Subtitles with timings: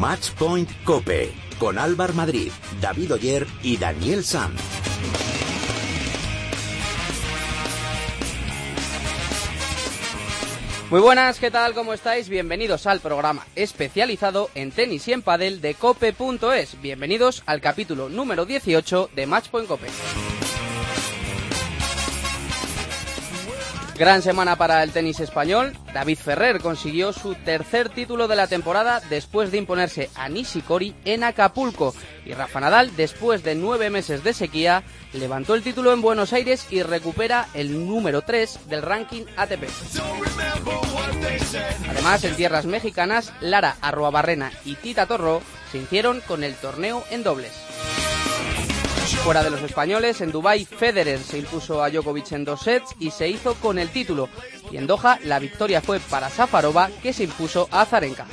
[0.00, 4.58] Match Point Cope con Álvar Madrid, David Oyer y Daniel Sanz.
[10.88, 11.74] Muy buenas, ¿qué tal?
[11.74, 12.30] ¿Cómo estáis?
[12.30, 16.80] Bienvenidos al programa especializado en tenis y en padel de cope.es.
[16.80, 19.88] Bienvenidos al capítulo número 18 de Matchpoint Cope.
[24.00, 25.76] Gran semana para el tenis español.
[25.92, 31.22] David Ferrer consiguió su tercer título de la temporada después de imponerse a Nishikori en
[31.22, 31.94] Acapulco.
[32.24, 36.66] Y Rafa Nadal, después de nueve meses de sequía, levantó el título en Buenos Aires
[36.70, 39.64] y recupera el número 3 del ranking ATP.
[41.90, 47.22] Además, en tierras mexicanas, Lara Arruabarrena y Tita Torro se hicieron con el torneo en
[47.22, 47.52] dobles.
[49.18, 53.10] Fuera de los españoles, en Dubái Federer se impuso a Djokovic en dos sets y
[53.10, 54.28] se hizo con el título.
[54.70, 58.26] Y en Doha la victoria fue para Safarova que se impuso a Zarenka.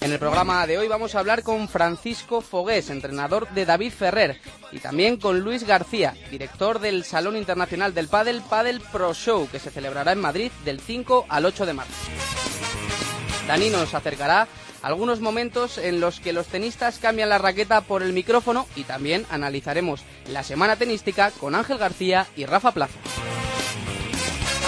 [0.00, 4.40] En el programa de hoy vamos a hablar con Francisco Fogués, entrenador de David Ferrer,
[4.72, 9.60] y también con Luis García, director del Salón Internacional del Padel Padel Pro Show, que
[9.60, 11.92] se celebrará en Madrid del 5 al 8 de marzo.
[13.46, 14.48] Dani nos acercará
[14.82, 19.26] algunos momentos en los que los tenistas cambian la raqueta por el micrófono y también
[19.30, 22.98] analizaremos la semana tenística con Ángel García y Rafa Plaza.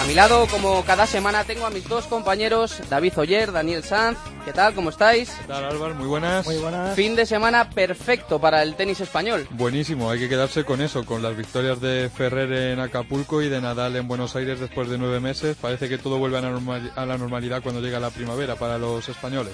[0.01, 4.17] A mi lado, como cada semana, tengo a mis dos compañeros, David Oyer, Daniel Sanz.
[4.43, 4.75] ¿Qué tal?
[4.75, 5.31] ¿Cómo estáis?
[5.31, 5.95] ¿Qué tal, Álvaro?
[5.95, 6.45] Muy buenas.
[6.45, 6.95] Muy buenas.
[6.95, 9.47] Fin de semana perfecto para el tenis español.
[9.51, 13.59] Buenísimo, hay que quedarse con eso, con las victorias de Ferrer en Acapulco y de
[13.59, 15.57] Nadal en Buenos Aires después de nueve meses.
[15.59, 18.77] Parece que todo vuelve a la, normal- a la normalidad cuando llega la primavera para
[18.77, 19.53] los españoles.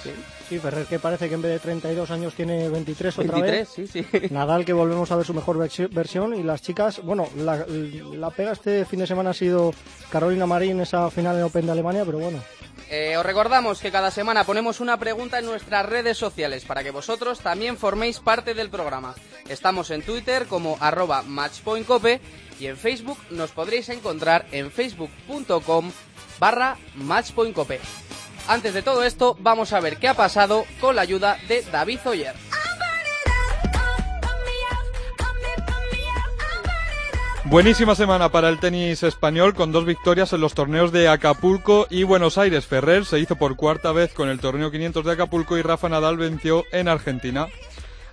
[0.50, 3.89] Sí, Ferrer que parece que en vez de 32 años tiene 23 otra 23, vez.
[3.94, 4.28] sí, sí.
[4.31, 7.66] Nadal que volvemos a ver su mejor versi- versión y las chicas, bueno, la,
[8.17, 9.73] la pega este fin de semana ha sido
[10.12, 12.40] Carolina Marín esa final en Open de Alemania, pero bueno,
[12.90, 16.92] Eh, os recordamos que cada semana ponemos una pregunta en nuestras redes sociales para que
[16.92, 19.16] vosotros también forméis parte del programa.
[19.47, 22.19] Estamos en Twitter como arroba matchpointcope
[22.59, 25.90] y en Facebook nos podréis encontrar en facebook.com
[26.38, 27.80] barra matchpointcope.
[28.50, 32.00] Antes de todo esto, vamos a ver qué ha pasado con la ayuda de David
[32.06, 32.50] Oyer.
[37.51, 42.03] Buenísima semana para el tenis español con dos victorias en los torneos de Acapulco y
[42.03, 42.66] Buenos Aires.
[42.66, 46.16] Ferrer se hizo por cuarta vez con el torneo 500 de Acapulco y Rafa Nadal
[46.16, 47.47] venció en Argentina.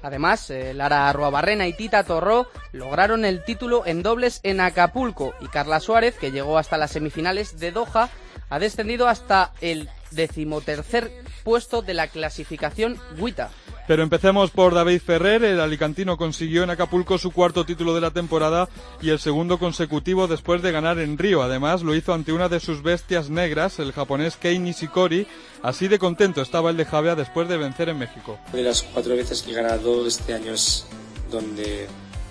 [0.03, 5.47] Además, eh, Lara Arruabarrena y Tita Torró lograron el título en dobles en Acapulco y
[5.47, 8.09] Carla Suárez, que llegó hasta las semifinales de Doha,
[8.51, 11.13] ha descendido hasta el decimotercer
[11.49, 13.49] puesto de la clasificación WITA.
[13.87, 15.43] Pero empecemos por David Ferrer.
[15.43, 18.69] El alicantino consiguió en Acapulco su cuarto título de la temporada
[19.01, 21.41] y el segundo consecutivo después de ganar en Río.
[21.41, 25.27] Además, lo hizo ante una de sus bestias negras, el japonés Kei Nishikori.
[25.63, 28.39] Así de contento estaba el de Javea después de vencer en México.
[28.53, 30.87] De las cuatro veces que he ganado este año es
[31.31, 31.87] donde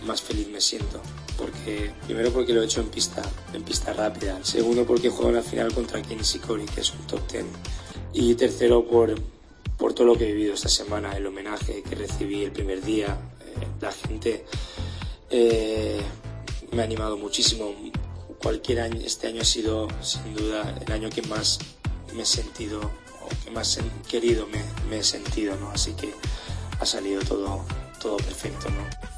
[0.06, 1.02] más feliz me siento.
[1.40, 4.38] Porque, primero porque lo he hecho en pista, en pista rápida.
[4.44, 7.48] Segundo porque juego en la final contra Kenny Sikori, que es un top ten.
[8.20, 9.14] Y tercero por,
[9.78, 13.16] por todo lo que he vivido esta semana, el homenaje que recibí el primer día,
[13.42, 14.44] eh, la gente
[15.30, 16.02] eh,
[16.72, 17.76] me ha animado muchísimo.
[18.42, 21.60] Cualquier año, este año ha sido sin duda el año que más
[22.16, 22.80] me he sentido
[23.24, 23.78] o que más
[24.10, 25.70] querido me, me he sentido, ¿no?
[25.70, 26.12] Así que
[26.80, 27.64] ha salido todo,
[28.02, 29.17] todo perfecto, ¿no?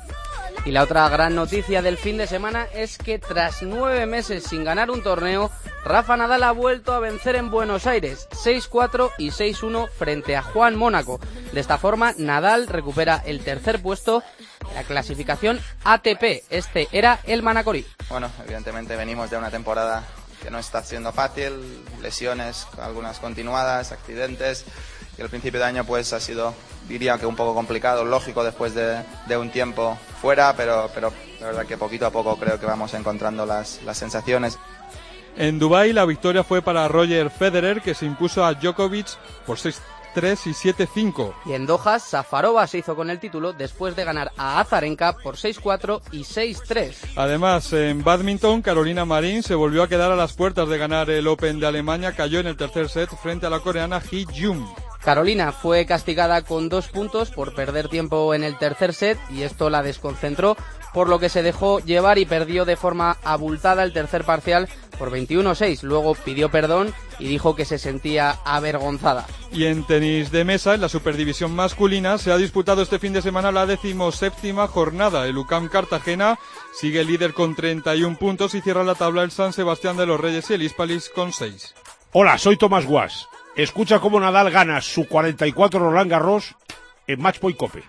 [0.66, 4.64] Y la otra gran noticia del fin de semana es que tras nueve meses sin
[4.64, 5.50] ganar un torneo,
[5.84, 10.76] Rafa Nadal ha vuelto a vencer en Buenos Aires 6-4 y 6-1 frente a Juan
[10.76, 11.20] Mónaco.
[11.54, 14.22] De esta forma, Nadal recupera el tercer puesto
[14.68, 16.44] en la clasificación ATP.
[16.50, 17.86] Este era el Manacorí.
[18.10, 20.04] Bueno, evidentemente venimos de una temporada
[20.42, 24.66] que no está siendo fácil, lesiones, algunas continuadas, accidentes,
[25.20, 26.54] y el principio de año pues ha sido,
[26.88, 31.48] diría que un poco complicado, lógico después de, de un tiempo fuera, pero, pero la
[31.48, 34.58] verdad que poquito a poco creo que vamos encontrando las, las sensaciones.
[35.36, 39.08] En Dubái la victoria fue para Roger Federer que se impuso a Djokovic
[39.46, 39.76] por 6-3
[40.16, 41.34] y 7-5.
[41.46, 45.36] Y en Doha, Safarova se hizo con el título después de ganar a Azarenka por
[45.36, 46.96] 6-4 y 6-3.
[47.18, 51.28] Además, en badminton, Carolina Marín se volvió a quedar a las puertas de ganar el
[51.28, 54.66] Open de Alemania, cayó en el tercer set frente a la coreana Hee Jung.
[55.10, 59.72] Carolina fue castigada con dos puntos por perder tiempo en el tercer set y esto
[59.72, 60.56] la desconcentró,
[60.94, 64.70] por lo que se dejó llevar y perdió de forma abultada el tercer parcial
[65.00, 65.82] por 21-6.
[65.82, 69.26] Luego pidió perdón y dijo que se sentía avergonzada.
[69.52, 73.24] Y en tenis de mesa, en la superdivisión masculina, se ha disputado este fin de
[73.24, 75.26] semana la decimoséptima jornada.
[75.26, 76.38] El UCAM Cartagena
[76.80, 80.52] sigue líder con 31 puntos y cierra la tabla el San Sebastián de los Reyes
[80.52, 81.74] y el Hispalis con 6.
[82.12, 83.28] Hola, soy Tomás Guas.
[83.60, 86.56] Escucha cómo Nadal gana su 44 Roland Garros
[87.08, 87.84] en Matchpoint Cope.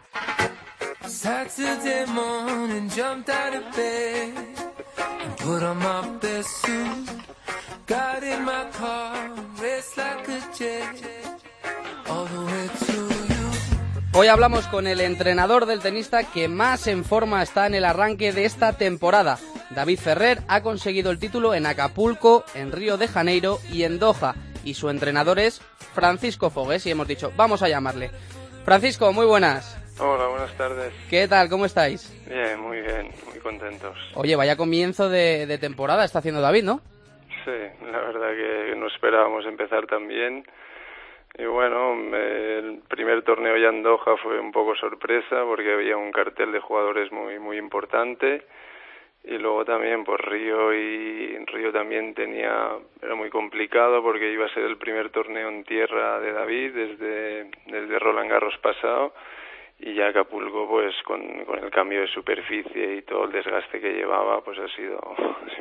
[14.12, 18.32] Hoy hablamos con el entrenador del tenista que más en forma está en el arranque
[18.32, 19.38] de esta temporada.
[19.70, 24.34] David Ferrer ha conseguido el título en Acapulco, en Río de Janeiro y en Doha.
[24.64, 25.60] Y su entrenador es
[25.94, 28.10] Francisco Fogues y hemos dicho, vamos a llamarle.
[28.64, 29.76] Francisco, muy buenas.
[30.00, 30.94] Hola, buenas tardes.
[31.10, 31.48] ¿Qué tal?
[31.48, 32.10] ¿Cómo estáis?
[32.28, 33.96] Bien, muy bien, muy contentos.
[34.14, 36.80] Oye, vaya comienzo de, temporada está haciendo David, ¿no?
[37.44, 40.44] Sí, la verdad que no esperábamos empezar tan bien.
[41.38, 46.12] Y bueno, el primer torneo ya en Doha fue un poco sorpresa porque había un
[46.12, 48.44] cartel de jugadores muy muy importante
[49.24, 52.70] y luego también pues Río y Río también tenía
[53.02, 57.50] era muy complicado porque iba a ser el primer torneo en tierra de David desde
[57.66, 59.12] desde Roland Garros pasado.
[59.82, 63.92] Y ya Acapulco pues con, con el cambio de superficie y todo el desgaste que
[63.92, 65.00] llevaba pues ha sido,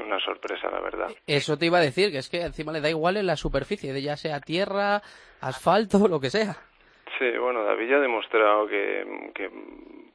[0.06, 1.08] una sorpresa la verdad.
[1.26, 3.94] Eso te iba a decir que es que encima le da igual en la superficie
[3.94, 5.02] de ya sea tierra
[5.40, 6.69] asfalto lo que sea
[7.20, 9.50] sí bueno David ya ha demostrado que, que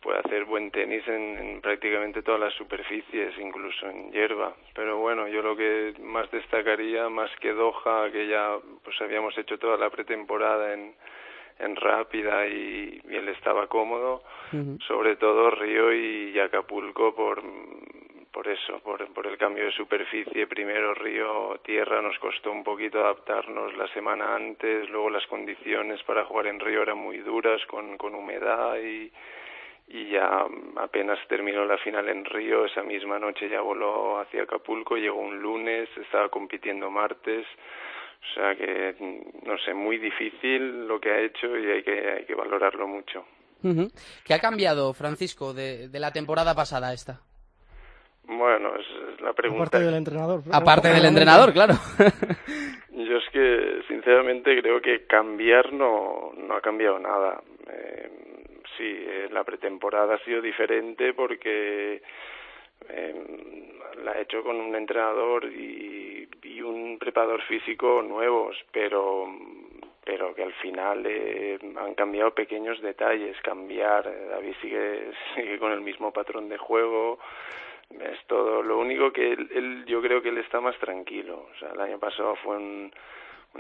[0.03, 4.55] puede hacer buen tenis en, prácticamente todas las superficies incluso en hierba.
[4.75, 9.59] Pero bueno yo lo que más destacaría más que Doha que ya pues habíamos hecho
[9.59, 10.95] toda la pretemporada en
[11.59, 14.25] en rápida y, él estaba cómodo,
[14.89, 17.43] sobre todo Río y Acapulco por
[18.35, 20.49] por eso, por, por el cambio de superficie.
[20.49, 26.25] Primero Río Tierra nos costó un poquito adaptarnos la semana antes, luego las condiciones para
[26.25, 29.13] jugar en Río eran muy duras con, con humedad y,
[29.87, 30.47] y ya
[30.77, 35.41] apenas terminó la final en Río, esa misma noche ya voló hacia Acapulco, llegó un
[35.41, 37.47] lunes, estaba compitiendo martes,
[38.21, 38.97] o sea que,
[39.45, 43.25] no sé, muy difícil lo que ha hecho y hay que, hay que valorarlo mucho.
[44.27, 47.21] ¿Qué ha cambiado, Francisco, de, de la temporada pasada a esta?
[48.27, 49.65] Bueno, es, la pregunta.
[49.65, 50.43] Aparte del entrenador.
[50.53, 51.75] Aparte del entrenador, claro.
[52.91, 57.43] Yo es que, sinceramente, creo que cambiar no, no ha cambiado nada.
[57.71, 58.11] Eh,
[58.77, 62.03] sí, eh, la pretemporada ha sido diferente porque
[62.89, 63.15] eh,
[64.03, 69.29] la ha hecho con un entrenador y, y un preparador físico nuevos, pero
[70.05, 75.73] pero que al final eh, han cambiado pequeños detalles, cambiar, eh, David sigue, sigue con
[75.73, 77.19] el mismo patrón de juego,
[78.01, 81.71] es todo, lo único que él, yo creo que él está más tranquilo, o sea,
[81.73, 82.93] el año pasado fue un,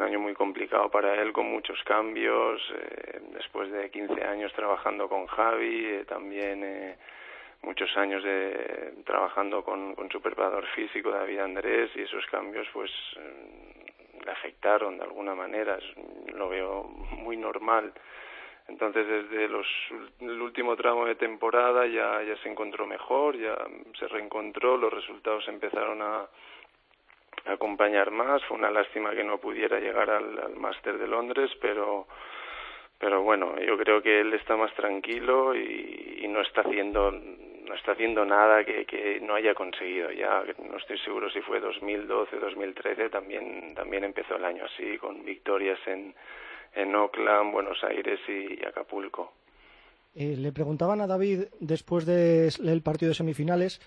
[0.00, 5.26] año muy complicado para él, con muchos cambios, eh, después de 15 años trabajando con
[5.26, 6.96] Javi, eh, también eh,
[7.62, 12.90] muchos años de trabajando con, con su preparador físico David Andrés y esos cambios pues
[14.24, 15.78] le afectaron de alguna manera.
[16.34, 17.92] Lo veo muy normal
[18.68, 19.66] entonces desde los,
[20.20, 23.56] el último tramo de temporada ya ya se encontró mejor ya
[23.98, 26.26] se reencontró los resultados empezaron a,
[27.46, 32.06] acompañar más fue una lástima que no pudiera llegar al, al máster de Londres pero
[32.98, 37.92] pero bueno yo creo que él está más tranquilo y, no está haciendo no está
[37.92, 40.10] haciendo nada que, que no haya conseguido.
[40.10, 45.24] Ya no estoy seguro si fue 2012, 2013, también, también empezó el año así, con
[45.24, 46.14] victorias en,
[46.74, 49.32] en Oakland, Buenos Aires y, Acapulco.
[50.14, 53.80] Eh, le preguntaban a David después del partido de semifinales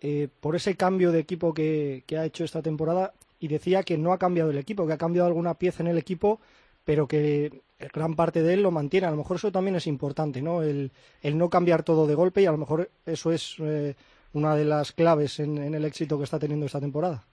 [0.00, 3.98] eh, por ese cambio de equipo que, que ha hecho esta temporada y decía que
[3.98, 6.40] no ha cambiado el equipo, que ha cambiado alguna pieza en el equipo,
[6.84, 7.50] pero que
[7.92, 9.06] gran parte de él lo mantiene.
[9.06, 10.62] A lo mejor eso también es importante, ¿no?
[10.62, 13.94] El, el no cambiar todo de golpe y a lo mejor eso es eh,
[14.32, 17.24] una de las claves en, el éxito que está teniendo esta temporada.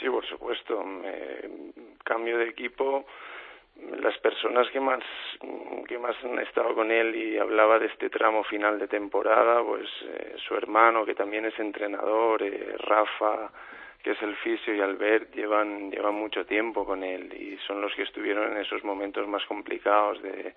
[0.00, 0.82] Sí, por supuesto.
[2.04, 3.04] cambio de equipo.
[4.00, 5.02] Las personas que más
[5.88, 9.88] que más han estado con él y hablaba de este tramo final de temporada, pues
[10.04, 13.50] eh, su hermano que también es entrenador, eh, Rafa,
[14.02, 17.94] que es el fisio y Albert llevan llevan mucho tiempo con él y son los
[17.94, 20.54] que estuvieron en esos momentos más complicados de,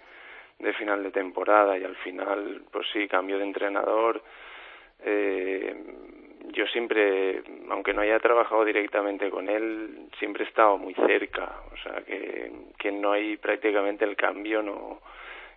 [0.60, 1.78] de final de temporada.
[1.78, 4.22] Y al final pues sí cambio de entrenador
[5.04, 5.76] eh,
[6.52, 11.78] yo siempre aunque no haya trabajado directamente con él siempre he estado muy cerca o
[11.78, 15.02] sea que que no hay prácticamente el cambio no.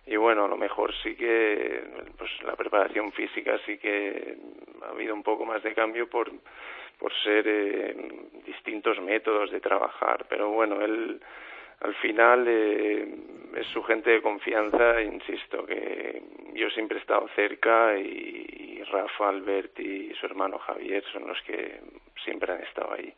[0.05, 1.83] Y bueno a lo mejor sí que
[2.17, 4.37] pues la preparación física sí que
[4.83, 6.31] ha habido un poco más de cambio por
[6.99, 7.95] por ser eh,
[8.45, 11.21] distintos métodos de trabajar, pero bueno, él
[11.81, 13.07] al final eh,
[13.55, 16.21] es su gente de confianza, insisto, que
[16.53, 21.79] yo siempre he estado cerca y, Rafa, Albert y su hermano Javier son los que
[22.23, 23.13] siempre han estado ahí.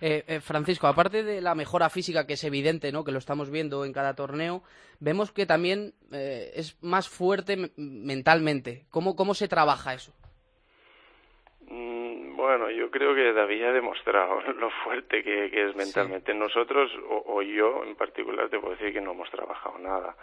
[0.00, 3.02] Eh, eh, Francisco, aparte de la mejora física que es evidente, ¿no?
[3.02, 4.62] que lo estamos viendo en cada torneo,
[5.00, 8.84] vemos que también es más fuerte mentalmente.
[8.90, 10.12] ¿Cómo, ¿Cómo se trabaja eso?
[11.62, 11.97] Mm,
[12.38, 16.32] bueno, yo creo que David ha demostrado lo fuerte que, es mentalmente.
[16.32, 20.14] Nosotros, o, yo en particular, te puedo decir que no hemos trabajado nada.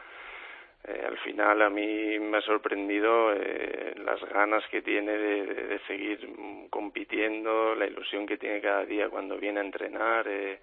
[0.88, 6.26] Eh, al final a mí me ha sorprendido eh, las ganas que tiene de, seguir
[6.70, 10.26] compitiendo, la ilusión que tiene cada día cuando viene a entrenar.
[10.30, 10.60] Eh,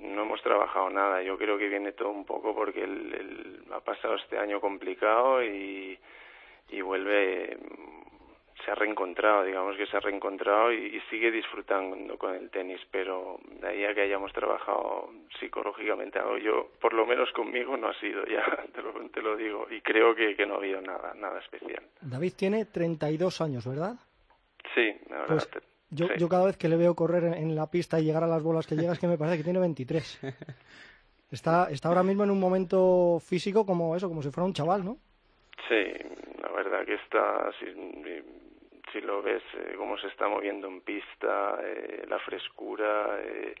[0.00, 1.22] no hemos trabajado nada.
[1.22, 5.96] Yo creo que viene todo un poco porque él, ha pasado este año complicado y,
[6.70, 7.56] y vuelve
[8.68, 13.38] se ha reencontrado, digamos que se ha reencontrado y, sigue disfrutando con el tenis, pero
[13.62, 15.08] de ahí a que hayamos trabajado
[15.40, 18.44] psicológicamente, yo, por lo menos conmigo no ha sido, ya
[18.74, 21.82] te lo, te lo digo, y creo que, que no ha habido nada, nada especial.
[22.02, 23.94] David tiene 32 años, ¿verdad?
[24.74, 25.48] Sí, la verdad.
[25.50, 28.26] Pues yo, yo cada vez que le veo correr en, la pista y llegar a
[28.26, 30.20] las bolas que llega es que me parece que tiene 23.
[31.30, 34.82] Está, está ahora mismo en un momento físico como eso, como si fuera un chaval,
[34.82, 34.96] ¿no?
[35.68, 35.92] Sí,
[36.40, 37.50] la verdad que está,
[38.92, 43.54] si lo ves eh, cómo se está moviendo en pista, eh, la frescura eh,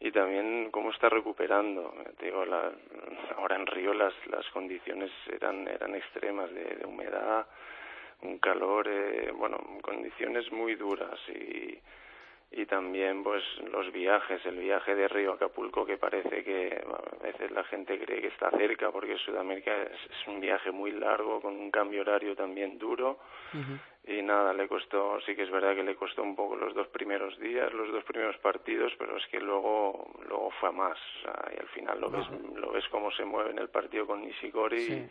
[0.00, 1.94] y también cómo está recuperando.
[2.18, 2.72] Te digo, la,
[3.36, 7.46] ahora en Río las, las condiciones eran, eran extremas de, de humedad,
[8.22, 11.78] un calor, eh, bueno, condiciones muy duras y
[12.50, 17.50] y también pues los viajes, el viaje de Río Acapulco que parece que a veces
[17.50, 21.70] la gente cree que está cerca porque Sudamérica es, un viaje muy largo con un
[21.70, 23.18] cambio horario también duro.
[24.06, 26.86] Y nada, le costó, sí que es verdad que le costó un poco los dos
[26.88, 30.98] primeros días, los dos primeros partidos, pero es que luego luego fue a más
[31.52, 35.08] y al final lo ves lo ves cómo se mueve en el partido con Nishikori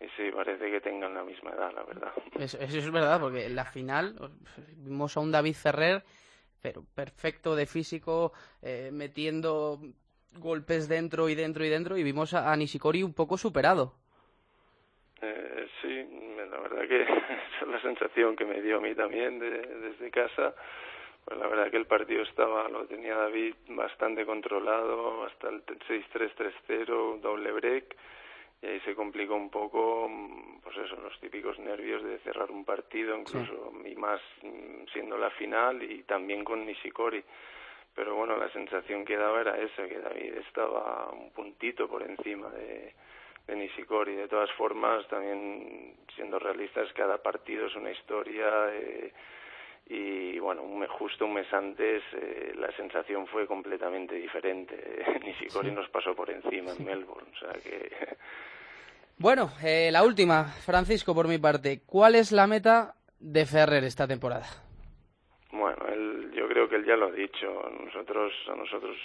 [0.00, 2.12] y, sí, parece que tengan la misma edad, la verdad.
[2.38, 4.14] Eso, eso es verdad, porque en la final
[4.76, 6.02] vimos a un David Ferrer
[6.64, 9.78] pero perfecto de físico, eh, metiendo
[10.38, 13.92] golpes dentro y dentro y dentro, y vimos a, Nishikori un poco superado.
[15.20, 16.08] Eh, sí,
[16.50, 20.54] la verdad que esa es la sensación que me dio a mí también desde casa.
[21.26, 27.20] Pues la verdad que el partido estaba, lo tenía David bastante controlado, hasta el 6-3-3-0,
[27.20, 27.94] doble break
[28.64, 32.64] y ahí se complicó un poco, mm, pues eso, los típicos nervios de cerrar un
[32.64, 37.22] partido, incluso y más mm, siendo la final y también con Nishikori.
[37.94, 42.48] Pero bueno, la sensación que daba era esa, que David estaba un puntito por encima
[42.50, 42.94] de,
[43.46, 44.14] de Nishikori.
[44.14, 48.68] De todas formas, también siendo realistas, cada partido es una historia.
[48.72, 49.12] Eh,
[49.86, 55.04] y bueno, un justo un mes antes eh, la sensación fue completamente diferente.
[55.22, 57.90] Nishikori nos pasó por encima en Melbourne, o sea que
[59.18, 61.80] bueno, eh, la última, Francisco, por mi parte.
[61.86, 64.46] ¿Cuál es la meta de Ferrer esta temporada?
[65.52, 67.46] Bueno, él, yo creo que él ya lo ha dicho.
[67.84, 68.96] Nosotros, a nosotros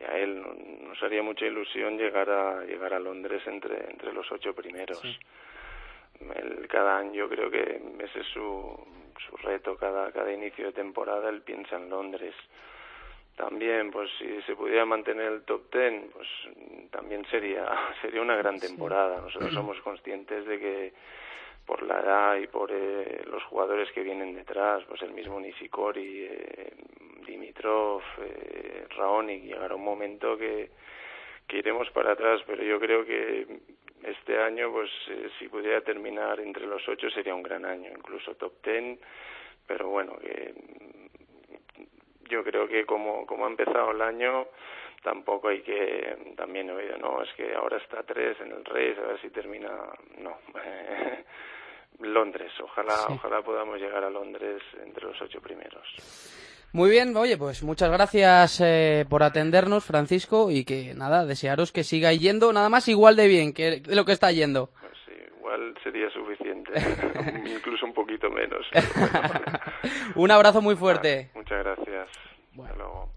[0.00, 0.42] y a él
[0.88, 5.02] nos haría mucha ilusión llegar a llegar a Londres entre entre los ocho primeros.
[6.68, 8.86] cada año yo creo que ese es su,
[9.28, 9.76] su reto.
[9.76, 12.34] Cada cada inicio de temporada él piensa en Londres
[13.36, 16.26] también pues si se pudiera mantener el top ten pues
[16.96, 17.68] también sería
[18.00, 19.20] sería una gran temporada.
[19.20, 20.92] Nosotros somos conscientes de que
[21.66, 26.24] por la edad y por eh, los jugadores que vienen detrás pues el mismo Nishikori
[26.24, 26.72] eh,
[27.26, 30.70] Dimitrov eh, Raonic llegará un momento que
[31.48, 33.46] que iremos para atrás pero yo creo que
[34.04, 38.36] este año pues eh, si pudiera terminar entre los ocho sería un gran año incluso
[38.36, 39.00] top ten
[39.66, 40.54] pero bueno que
[42.28, 44.46] yo creo que como, como ha empezado el año,
[45.02, 48.98] tampoco hay que, también he oído, no, es que ahora está tres en el Reyes,
[48.98, 49.70] a ver si termina,
[50.18, 50.36] no.
[52.00, 55.82] Londres, ojalá, ojalá podamos llegar a Londres entre los ocho primeros.
[56.72, 61.84] Muy bien, oye, pues muchas gracias eh, por atendernos, Francisco, y que nada, desearos que
[61.84, 64.68] siga yendo nada más igual de bien que lo que está yendo.
[64.80, 66.72] Pues sí, igual sería suficiente,
[67.46, 68.66] incluso un poquito menos.
[70.16, 71.30] un abrazo muy fuerte.
[71.34, 72.08] muchas gracias.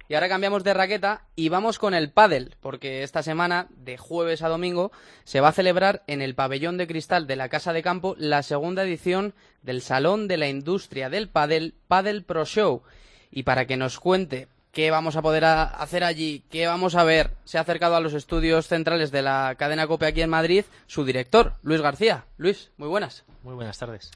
[0.07, 4.41] Y ahora cambiamos de raqueta y vamos con el pádel, porque esta semana, de jueves
[4.41, 4.91] a domingo,
[5.23, 8.41] se va a celebrar en el pabellón de cristal de la Casa de Campo la
[8.41, 12.81] segunda edición del Salón de la Industria del Pádel, Padel Pro Show.
[13.29, 17.31] Y para que nos cuente qué vamos a poder hacer allí, qué vamos a ver,
[17.43, 21.05] se ha acercado a los estudios centrales de la cadena COPE aquí en Madrid su
[21.05, 22.25] director, Luis García.
[22.37, 23.25] Luis, muy buenas.
[23.43, 24.09] Muy buenas tardes.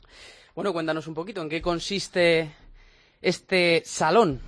[0.55, 2.51] Bueno, cuéntanos un poquito en qué consiste
[3.21, 4.41] este salón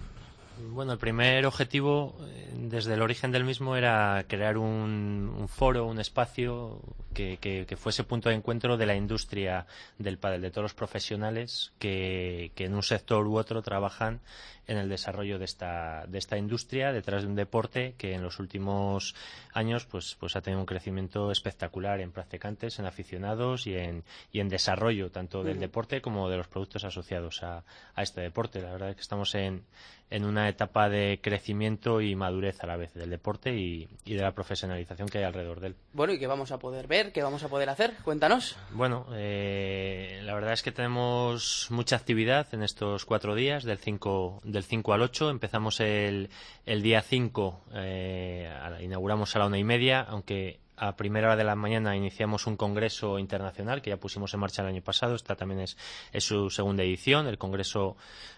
[0.69, 5.99] Bueno, el primer objetivo eh, desde el origen del mismo era crear un, foro, un
[5.99, 6.81] espacio
[7.13, 9.67] que, fuese punto de encuentro de la industria
[9.97, 14.21] del pádel, de todos los profesionales que, que en un sector u otro trabajan
[14.67, 18.39] en el desarrollo de esta, de esta industria detrás de un deporte que en los
[18.39, 19.15] últimos
[19.53, 24.39] años pues, pues ha tenido un crecimiento espectacular en practicantes, en aficionados y en, y
[24.39, 28.61] en desarrollo tanto del deporte como de los productos asociados a, a este deporte.
[28.61, 29.63] La verdad es que estamos en,
[30.09, 34.33] en una etapa de crecimiento y madurez a la vez del deporte y, de la
[34.33, 35.75] profesionalización que hay alrededor de él.
[35.93, 37.11] Bueno, ¿y qué vamos a poder ver?
[37.11, 37.93] ¿Qué vamos a poder hacer?
[38.03, 38.57] Cuéntanos.
[38.71, 44.41] Bueno, eh, la verdad es que tenemos mucha actividad en estos cuatro días, del 5,
[44.43, 45.29] del 5 al 8.
[45.29, 46.29] Empezamos el,
[46.65, 48.49] el día 5, eh,
[48.81, 52.57] inauguramos a la una y media, aunque a primera hora de la mañana iniciamos un
[52.57, 55.15] congreso internacional que ya pusimos en marcha el año pasado.
[55.15, 55.77] Esta también es,
[56.23, 57.27] su segunda edición.
[57.27, 57.95] El congreso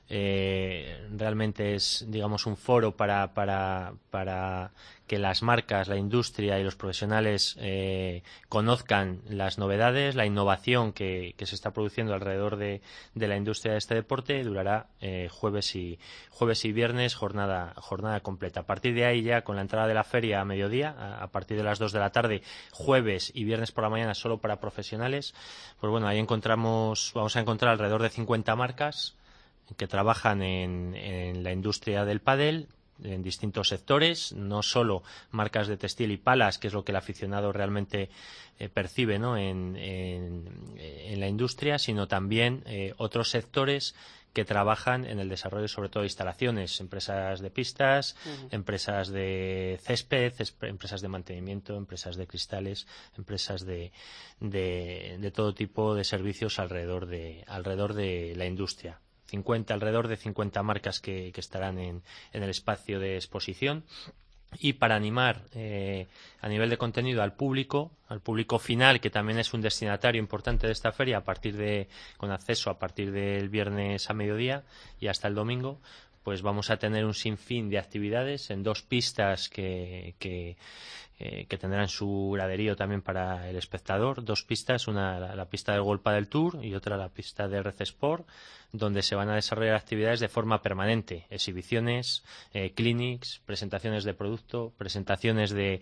[0.10, 4.72] eh, realmente es, digamos, un foro para, para, para
[5.08, 11.34] que las marcas, la industria y los profesionales eh, conozcan las novedades, la innovación que,
[11.38, 12.82] se está produciendo alrededor de,
[13.16, 14.44] la industria de este deporte.
[14.44, 15.98] Durará eh, jueves y
[16.30, 18.62] jueves y viernes jornada jornada completa.
[18.62, 21.58] A partir de ahí ya con la entrada de la feria a mediodía, a, partir
[21.58, 25.34] de las dos de la tarde, jueves y viernes por la mañana solo para profesionales.
[25.80, 29.16] Pues bueno, ahí encontramos vamos a encontrar alrededor de 50 marcas
[29.78, 32.68] que trabajan en, en la industria del pádel,
[33.04, 36.98] en distintos sectores, no solo marcas de textil y palas, que es lo que el
[36.98, 38.10] aficionado realmente
[38.60, 43.96] eh, percibe en, en, la industria, sino también eh, otros sectores
[44.38, 48.16] que trabajan en el desarrollo sobre todo de instalaciones, empresas de pistas,
[48.52, 52.86] empresas de césped, empresas de mantenimiento, empresas de cristales,
[53.18, 53.92] empresas de,
[54.40, 59.00] de, todo tipo de servicios alrededor de, alrededor de la industria.
[59.28, 62.02] 50, alrededor de 50 marcas que, estarán en,
[62.34, 63.84] en, el espacio de exposición.
[64.60, 66.08] Y para animar eh,
[66.42, 70.68] a nivel de contenido al público, al público final, que también es un destinatario importante
[70.68, 74.64] de esta feria, a partir de, con acceso a partir del viernes a mediodía
[75.00, 75.80] y hasta el domingo,
[76.24, 80.58] pues vamos a tener un sinfín de actividades en dos pistas que, que,
[81.20, 84.24] eh, tendrán su graderío también para el espectador.
[84.24, 87.82] Dos pistas, una la, pista del Golpa del Tour y otra la pista de RC
[87.84, 88.28] Sport
[88.78, 94.74] donde se van a desarrollar actividades de forma permanente, exhibiciones, eh, clinics, presentaciones de producto,
[94.78, 95.82] presentaciones de,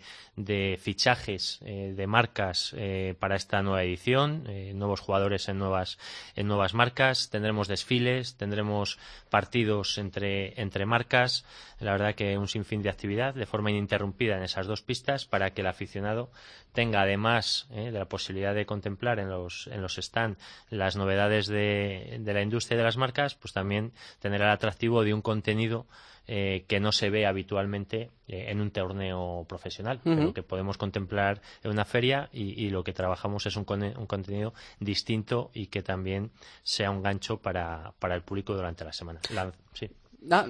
[0.82, 4.44] fichajes eh, de marcas eh, para esta nueva edición,
[4.78, 5.98] nuevos jugadores en nuevas,
[6.36, 8.98] en nuevas marcas, tendremos desfiles, tendremos
[9.30, 11.46] partidos entre, entre marcas,
[11.80, 15.52] la verdad que un sinfín de actividad de forma ininterrumpida en esas dos pistas para
[15.52, 16.30] que el aficionado
[16.76, 20.38] tenga además de la posibilidad de contemplar en los, en los stand
[20.70, 25.14] las novedades de, de la industria de las marcas, pues también tener el atractivo de
[25.14, 25.88] un contenido
[26.28, 31.40] eh, que no se ve habitualmente eh, en un torneo profesional, pero que podemos contemplar
[31.64, 36.32] en una feria y, lo que trabajamos es un, un, contenido distinto y que también
[36.64, 39.20] sea un gancho para, para el público durante la semana.
[39.74, 39.88] sí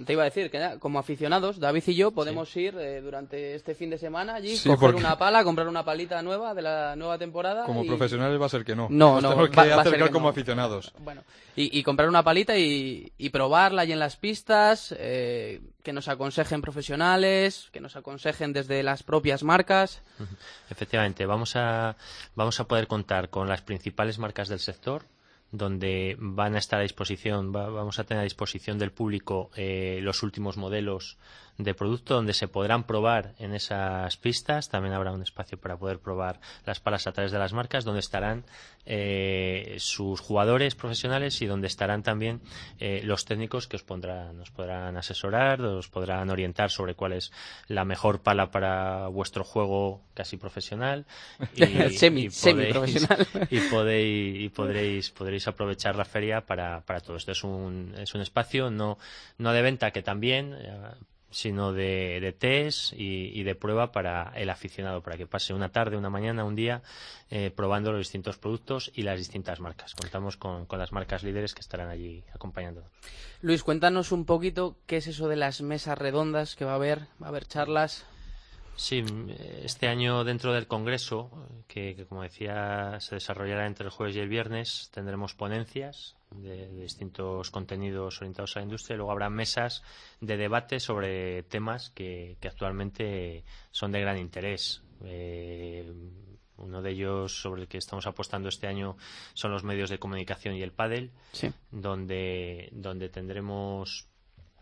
[0.05, 3.75] te iba a decir que como aficionados, David y yo podemos ir eh, durante este
[3.75, 7.65] fin de semana allí, coger una pala, comprar una palita nueva de la nueva temporada.
[7.65, 8.87] Como profesionales va a ser que no.
[8.89, 9.29] No, no.
[9.29, 10.93] Tenemos que acercar como aficionados.
[10.99, 11.23] Bueno,
[11.55, 17.69] y, comprar una palita y, probarla allí en las pistas, eh, que nos aconsejen profesionales,
[17.71, 20.01] que nos aconsejen desde las propias marcas.
[20.69, 21.95] Efectivamente, vamos a,
[22.35, 25.05] vamos a poder contar con las principales marcas del sector
[25.51, 30.23] donde van a estar a disposición, vamos a tener a disposición del público eh, los
[30.23, 31.17] últimos modelos
[31.57, 34.69] de producto donde se podrán probar en esas pistas.
[34.69, 37.99] También habrá un espacio para poder probar las palas a través de las marcas, donde
[37.99, 38.45] estarán
[38.85, 42.41] eh, sus jugadores profesionales y donde estarán también
[42.79, 47.31] eh, los técnicos que os pondrán, nos podrán asesorar, os podrán orientar sobre cuál es
[47.67, 51.05] la mejor pala para vuestro juego casi profesional.
[51.55, 57.31] Y, semi, profesional y podéis y podréis podréis aprovechar la feria para, para todo esto.
[57.31, 58.97] Es un es un espacio no
[59.37, 60.91] no de venta que también eh,
[61.35, 65.97] sino de, de test y, de prueba para el aficionado, para que pase una tarde,
[65.97, 66.81] una mañana, un día
[67.29, 69.95] eh, probando los distintos productos y las distintas marcas.
[69.95, 72.89] Contamos con, las marcas líderes que estarán allí acompañándonos.
[73.41, 77.01] Luis, cuéntanos un poquito qué es eso de las mesas redondas que va a haber,
[77.21, 78.05] va a haber charlas.
[78.77, 79.03] Sí,
[79.63, 81.31] este año dentro del Congreso,
[81.67, 87.51] que, como decía se desarrollará entre el jueves y el viernes, tendremos ponencias de, distintos
[87.51, 89.81] contenidos orientados a la industria y luego habrá mesas
[90.19, 94.83] de debate sobre temas que, actualmente son de gran interés.
[95.03, 95.93] Eh,
[96.57, 98.97] uno de ellos sobre el que estamos apostando este año
[99.33, 101.11] son los medios de comunicación y el pádel,
[101.71, 104.07] donde, donde tendremos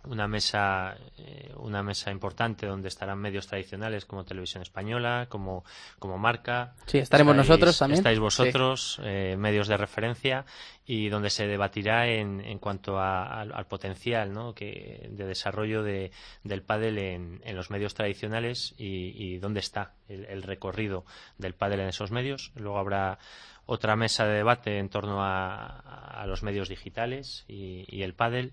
[0.05, 5.63] una mesa eh, una mesa importante donde estarán medios tradicionales como Televisión Española, como,
[5.99, 6.73] como Marca.
[6.85, 7.99] Sí, estaremos nosotros también.
[7.99, 10.45] Estáis vosotros, eh, medios de referencia,
[10.85, 14.53] y donde se debatirá en, en cuanto al, potencial ¿no?
[14.53, 16.11] que, de desarrollo de,
[16.43, 21.05] del pádel en, en, los medios tradicionales y, dónde está el, recorrido
[21.37, 22.51] del pádel en esos medios.
[22.55, 23.17] Luego habrá
[23.65, 28.51] otra mesa de debate en torno a, a los medios digitales y, y el pádel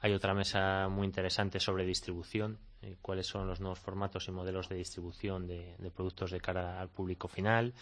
[0.00, 4.68] hay otra mesa muy interesante sobre distribución, eh, cuáles son los nuevos formatos y modelos
[4.68, 7.74] de distribución de, productos de cara al público final,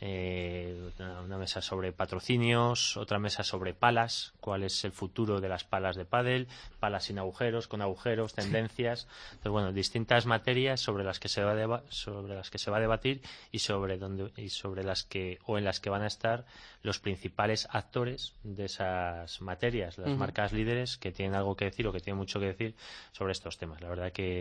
[0.00, 5.64] eh, una, mesa sobre patrocinios, otra mesa sobre palas, cuál es el futuro de las
[5.64, 6.48] palas de pádel,
[6.80, 11.52] palas sin agujeros, con agujeros, tendencias, entonces bueno, distintas materias sobre las que se va
[11.52, 13.20] a sobre las que se va a debatir
[13.52, 16.44] y sobre donde y sobre las que o en las que van a estar
[16.82, 21.92] los principales actores de esas materias, las marcas líderes que tienen algo que decir o
[21.92, 22.74] que tienen mucho que decir
[23.12, 23.80] sobre estos temas.
[23.82, 24.39] La verdad que,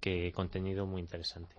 [0.00, 1.54] que contenido muy interesante.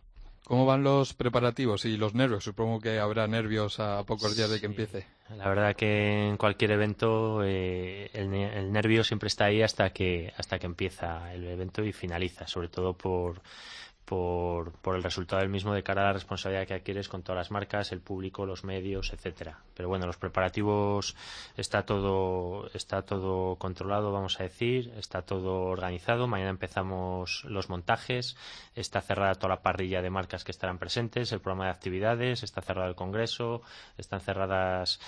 [0.46, 2.44] ¿Cómo van los preparativos y los nervios?
[2.44, 5.08] Supongo que habrá nervios a pocos días de que empiece.
[5.38, 10.34] La verdad que en cualquier evento eh, el, el, nervio siempre está ahí hasta que
[10.38, 13.42] hasta que empieza el evento y finaliza, sobre todo por
[14.06, 17.38] por, por, el resultado del mismo de cara a la responsabilidad que adquieres con todas
[17.38, 19.60] las marcas, el público, los medios, etcétera.
[19.74, 21.16] Pero bueno, los preparativos
[21.58, 26.28] está todo está todo controlado, vamos a decir, está todo organizado.
[26.28, 28.36] Mañana empezamos los montajes,
[28.76, 32.62] está cerrada toda la parrilla de marcas que estarán presentes, el programa de actividades, está
[32.62, 33.62] cerrado el congreso,
[33.98, 35.00] están cerradas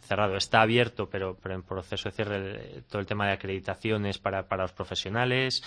[0.00, 4.48] cerrado, está abierto, pero, pero en proceso de cierre todo el tema de acreditaciones para,
[4.48, 5.62] para los profesionales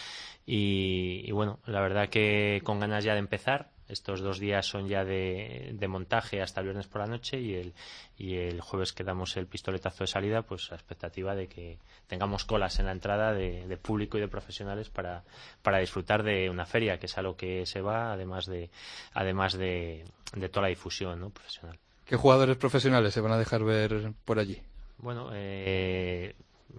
[0.46, 3.72] y, bueno, la verdad que con ganas ya de empezar.
[3.88, 7.74] Estos dos días son ya de, montaje hasta el viernes por la noche y el,
[8.18, 12.46] y el jueves que damos el pistoletazo de salida, pues la expectativa de que tengamos
[12.46, 15.24] colas en la entrada de, de público y de profesionales para,
[15.62, 18.72] para disfrutar de una feria, que es a lo que se va, además de,
[19.14, 21.30] además de, de toda la difusión ¿no?
[21.30, 21.78] profesional.
[22.06, 24.62] ¿Qué jugadores profesionales se van a dejar ver por allí?
[25.00, 26.36] Bueno, eh,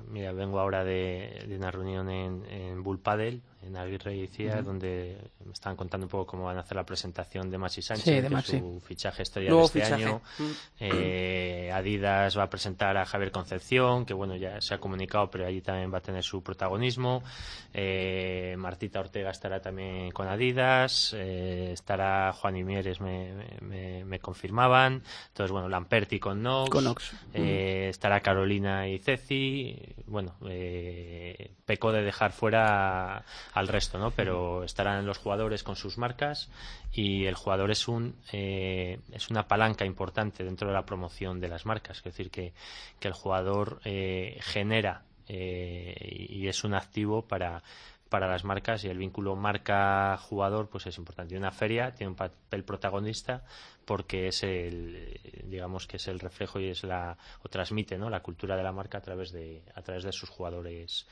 [0.09, 2.99] mira, vengo ahora de, una reunión en, en Bull
[3.66, 6.85] en Aguirre y Cía, donde me estaban contando un poco cómo van a hacer la
[6.85, 10.22] presentación de Maxi Sánchez, que su fichaje estrella de este año.
[10.79, 15.46] Eh, Adidas va a presentar a Javier Concepción, que bueno, ya se ha comunicado, pero
[15.46, 17.22] allí también va a tener su protagonismo.
[17.74, 24.18] Eh, Martita Ortega estará también con Adidas, eh, estará Juan y Mieres, me, me, me,
[24.20, 25.02] confirmaban.
[25.29, 26.70] Entonces, bueno, Lamperti con Nox.
[26.70, 27.12] Con Nox.
[27.33, 29.76] Estará Carolina y Ceci.
[30.07, 30.37] Bueno,
[31.64, 33.24] pecó de dejar fuera
[33.57, 34.11] al resto, ¿no?
[34.11, 36.51] Pero estarán los jugadores con sus marcas
[36.92, 41.49] y el jugador es un eh, es una palanca importante dentro de la promoción de
[41.49, 42.53] las marcas, es decir que,
[43.01, 47.62] que el jugador eh, genera eh, y es un activo para
[48.11, 51.35] para las marcas y el vínculo marca jugador pues es importante.
[51.35, 53.42] Y una feria tiene un papel protagonista
[53.87, 58.11] porque es el digamos que es el reflejo y es la o transmite ¿no?
[58.11, 61.07] la cultura de la marca a través de a través de sus jugadores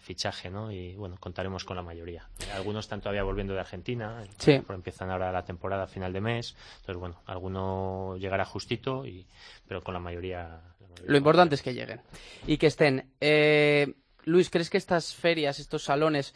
[0.00, 0.70] fichaje, ¿no?
[0.70, 2.28] Y bueno, contaremos con la mayoría.
[2.54, 4.60] algunos están todavía volviendo de Argentina, sí.
[4.68, 9.26] empiezan ahora la temporada a final de mes, entonces bueno, alguno llegará justito, y,
[9.66, 10.60] pero con la mayoría,
[11.06, 12.02] Lo importante es que lleguen
[12.46, 13.10] y que estén.
[13.20, 16.34] Eh, Luis, ¿crees que estas ferias, estos salones,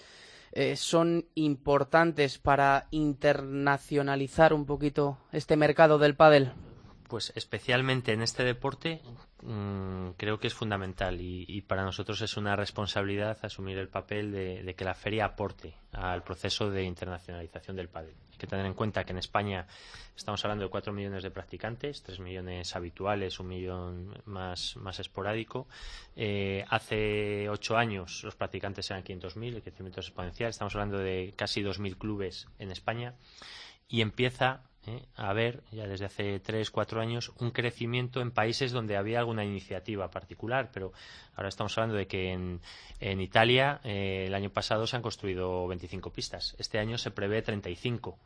[0.53, 6.53] eh, son importantes para internacionalizar un poquito este mercado del pádel?
[7.13, 9.03] Pues especialmente en este deporte
[9.43, 14.63] mmm, creo que es fundamental y, para nosotros es una responsabilidad asumir el papel de,
[14.63, 18.15] de, que la feria aporte al proceso de internacionalización del pádel.
[18.31, 19.67] Hay que tener en cuenta que en España
[20.17, 25.69] estamos hablando de 4 millones de practicantes, 3 millones habituales, un millón más, más esporádico.
[26.17, 30.49] Eh, hace 8 años los practicantes eran 500.000, el crecimiento es exponencial.
[30.49, 33.17] Estamos hablando de casi 2.000 clubes en España
[33.87, 35.05] y empieza ¿eh?
[35.17, 39.45] a ver, ya desde hace tres, cuatro años, un crecimiento en países donde había alguna
[39.45, 40.93] iniciativa particular, pero
[41.35, 42.61] ahora estamos hablando de que en,
[43.01, 47.43] en Italia eh, el año pasado se han construido 25 pistas, este año se prevé
[47.43, 48.19] 35.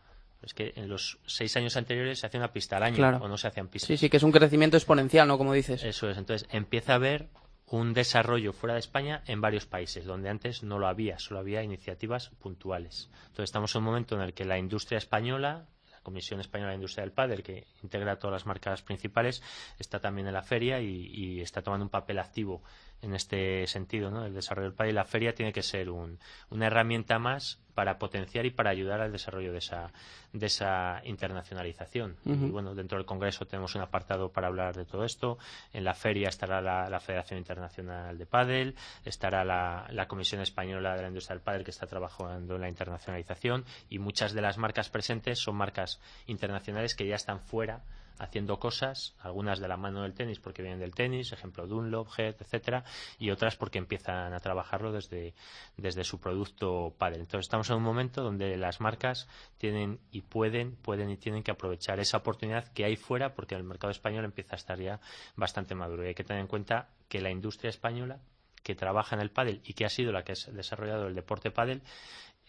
[0.43, 3.19] Es que en los seis años anteriores se hacía una pista al año claro.
[3.23, 3.89] o no se hacían pistas.
[3.89, 5.39] Sí, sí, que es un crecimiento exponencial, ¿no?
[5.39, 5.83] Como dices.
[5.83, 6.19] Eso es.
[6.19, 7.31] Entonces empieza a haber
[7.69, 11.63] un desarrollo fuera de España en varios países, donde antes no lo había, solo había
[11.63, 13.11] iniciativas puntuales.
[13.23, 15.67] Entonces estamos en un momento en el que la industria española
[16.07, 19.43] Comisión Española de Industria del Padel, que integra todas las marcas principales,
[19.77, 22.63] está también en la feria y, y está tomando un papel activo
[23.03, 24.25] en este sentido, ¿no?
[24.25, 24.95] El desarrollo del país.
[24.95, 29.53] La feria tiene que ser una herramienta más para potenciar y para ayudar al desarrollo
[29.53, 29.93] de esa,
[30.33, 32.17] de esa internacionalización.
[32.25, 35.37] Y bueno, dentro del Congreso tenemos un apartado para hablar de todo esto.
[35.75, 41.03] En la feria estará la, Federación Internacional de Padel, estará la, la, Comisión Española de
[41.03, 44.89] la Industria del Padel que está trabajando en la internacionalización y muchas de las marcas
[44.89, 47.83] presentes son marcas internacionales que ya están fuera
[48.19, 52.37] haciendo cosas, algunas de la mano del tenis porque vienen del tenis, ejemplo Dunlop, Head,
[52.41, 52.85] etcétera,
[53.19, 55.35] y otras porque empiezan a trabajarlo desde,
[55.77, 57.21] desde su producto padre.
[57.21, 61.51] Entonces estamos en un momento donde las marcas tienen y pueden, pueden y tienen que
[61.51, 65.01] aprovechar esa oportunidad que hay fuera porque el mercado español empieza a estar ya
[65.37, 66.05] bastante maduro.
[66.05, 68.21] Y hay que tener en cuenta que la industria española
[68.63, 71.51] que trabaja en el pádel y que ha sido la que ha desarrollado el deporte
[71.51, 71.83] pádel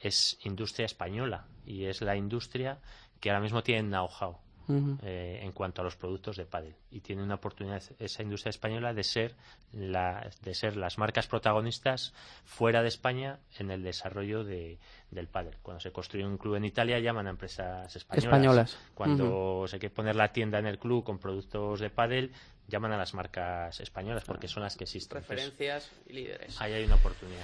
[0.01, 2.80] es industria española y es la industria
[3.19, 7.23] que ahora mismo tiene know-how eh, en cuanto a los productos de pádel y tiene
[7.23, 9.36] una oportunidad esa industria española de ser
[9.71, 14.80] de ser las marcas protagonistas fuera de España en el desarrollo de,
[15.12, 15.56] del pádel.
[15.62, 18.77] Cuando se construye un club en Italia llaman a empresas españolas.
[18.93, 22.32] Cuando se quiere poner la tienda en el club con productos de pádel
[22.67, 25.19] llaman a las marcas españolas porque son las que existen.
[25.19, 26.60] Referencias y líderes.
[26.62, 27.43] Ahí hay una oportunidad.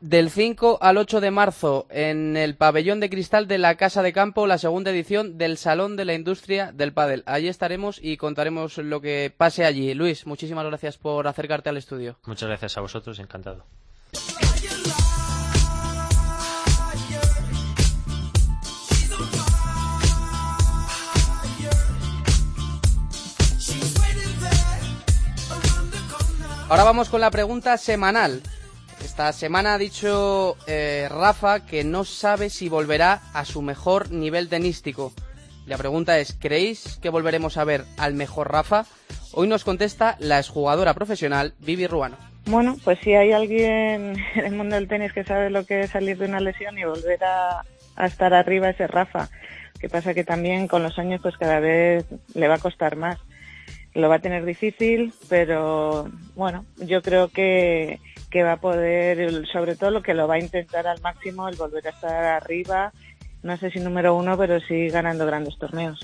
[0.00, 4.12] Del 5 al 8 de marzo, en el pabellón de cristal de la Casa de
[4.12, 7.22] Campo, la segunda edición del Salón de la Industria del Pádel.
[7.26, 9.94] Allí estaremos y contaremos lo que pase allí.
[9.94, 12.18] Luis, muchísimas gracias por acercarte al estudio.
[12.26, 13.64] Muchas gracias a vosotros, encantado.
[26.72, 28.40] Ahora vamos con la pregunta semanal.
[29.04, 34.48] Esta semana ha dicho eh, Rafa que no sabe si volverá a su mejor nivel
[34.48, 35.12] tenístico.
[35.66, 38.86] La pregunta es, ¿creéis que volveremos a ver al mejor Rafa?
[39.34, 42.16] Hoy nos contesta la exjugadora profesional Vivi Ruano.
[42.46, 45.90] Bueno, pues si hay alguien en el mundo del tenis que sabe lo que es
[45.90, 47.66] salir de una lesión y volver a,
[48.02, 49.28] estar arriba, ese Rafa.
[49.78, 53.18] Que pasa que también con los años pues cada vez le va a costar más
[53.94, 58.00] lo va a tener difícil, pero bueno, yo creo que,
[58.30, 61.56] que va a poder, sobre todo lo que lo va a intentar al máximo, el
[61.56, 62.92] volver a estar arriba,
[63.42, 66.00] no sé si número uno, pero sí ganando grandes torneos.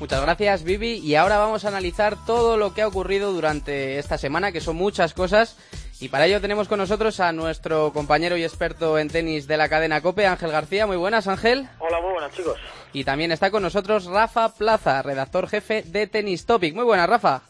[0.00, 0.94] Muchas gracias, Vivi.
[0.94, 4.74] Y ahora vamos a analizar todo lo que ha ocurrido durante esta semana, que son
[4.74, 5.56] muchas cosas
[6.02, 9.68] y para ello tenemos con nosotros a nuestro compañero y experto en tenis de la
[9.68, 10.84] cadena COPE, Ángel García.
[10.84, 11.68] Muy buenas, Ángel.
[11.78, 12.58] Hola, muy buenas, chicos.
[12.92, 16.74] Y también está con nosotros Rafa Plaza, redactor jefe de Tennis Topic.
[16.74, 17.42] Muy buenas, Rafa.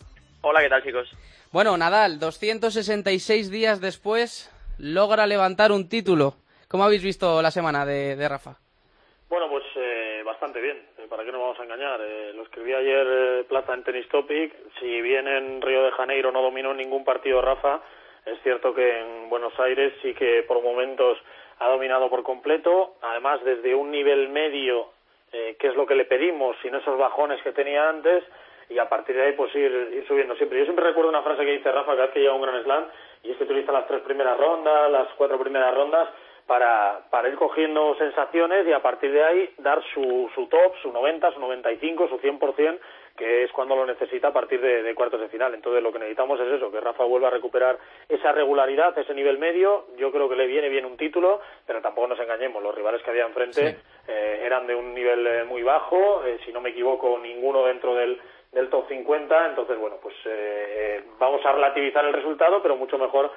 [0.42, 1.10] Hola, ¿qué tal, chicos?
[1.50, 6.34] Bueno, Nadal, 266 días después, logra levantar un título.
[6.68, 8.58] ¿Cómo habéis visto la semana de, Rafa?
[9.30, 10.76] Bueno, pues eh, bastante bien.
[10.98, 12.00] Eh, ¿Para qué nos vamos a engañar?
[12.02, 14.52] Eh, lo escribí ayer Plaza en Tennis Topic.
[14.78, 17.80] Si bien en Río de Janeiro no dominó ningún partido Rafa,
[18.26, 21.18] es cierto que en Buenos Aires sí que por momentos
[21.58, 24.88] ha dominado por completo, además desde un nivel medio,
[25.32, 28.24] eh, que es lo que le pedimos, sin esos bajones que tenía antes,
[28.68, 30.58] y a partir de ahí pues ir, subiendo siempre.
[30.58, 32.84] Yo siempre recuerdo una frase que dice Rafa cada vez que llega un Gran Slam,
[33.22, 36.08] y es que utiliza las tres primeras rondas, las cuatro primeras rondas,
[36.46, 40.92] para, para ir cogiendo sensaciones y a partir de ahí dar su, su top, su
[40.92, 42.78] 90, su 95, su 100%,
[43.16, 45.54] que es cuando lo necesita a partir de, cuartos de final.
[45.54, 49.38] Entonces lo que necesitamos es eso, que Rafa vuelva a recuperar esa regularidad, ese nivel
[49.38, 49.86] medio.
[49.96, 53.10] Yo creo que le viene bien un título, pero tampoco nos engañemos, los rivales que
[53.10, 53.76] había enfrente
[54.08, 57.94] eh, eran de un nivel eh, muy bajo, eh, si no me equivoco, ninguno dentro
[57.94, 58.20] del,
[58.50, 59.46] del top 50.
[59.46, 60.14] Entonces, bueno, pues
[61.18, 63.30] vamos a relativizar el resultado, pero mucho mejor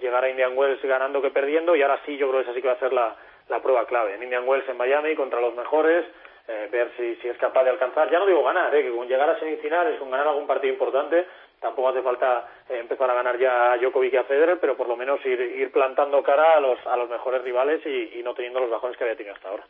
[0.00, 1.74] llegar a Indian Wells ganando que perdiendo.
[1.74, 3.16] Y ahora sí, yo creo que esa sí que va a ser la,
[3.48, 4.14] la prueba clave.
[4.14, 6.06] En Indian Wells en Miami contra los mejores
[6.48, 9.06] eh, ver si, si es capaz de alcanzar, ya no digo ganar, eh, que con
[9.06, 11.26] llegar a semifinales, con ganar algún partido importante,
[11.60, 14.88] tampoco hace falta eh, empezar a ganar ya a Djokovic y a Federer, pero por
[14.88, 18.60] lo menos ir, ir plantando cara a los, a los mejores rivales y, no teniendo
[18.60, 19.64] los bajones que había tenido hasta ahora.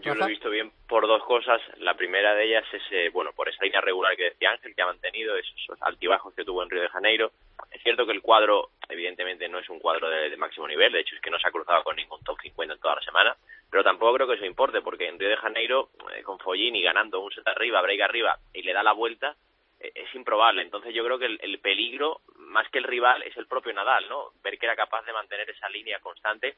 [0.00, 1.60] Yo lo he visto bien por dos cosas.
[1.78, 4.86] La primera de ellas es, bueno, por esa línea regular que decía Ángel, que ha
[4.86, 7.32] mantenido esos altibajos que tuvo en Río de Janeiro.
[7.70, 10.92] Es cierto que el cuadro, evidentemente, no es un cuadro de, de máximo nivel.
[10.92, 13.02] De hecho, es que no se ha cruzado con ningún top 50 en toda la
[13.02, 13.36] semana
[13.70, 17.20] pero tampoco creo que eso importe, porque en Río de Janeiro, eh, con Follini ganando
[17.20, 19.36] un set arriba, break arriba, y le da la vuelta,
[19.78, 20.62] eh, es improbable.
[20.62, 24.32] Entonces yo creo que el, peligro, más que el rival, es el propio Nadal, ¿no?
[24.42, 26.56] Ver que era capaz de mantener esa línea constante,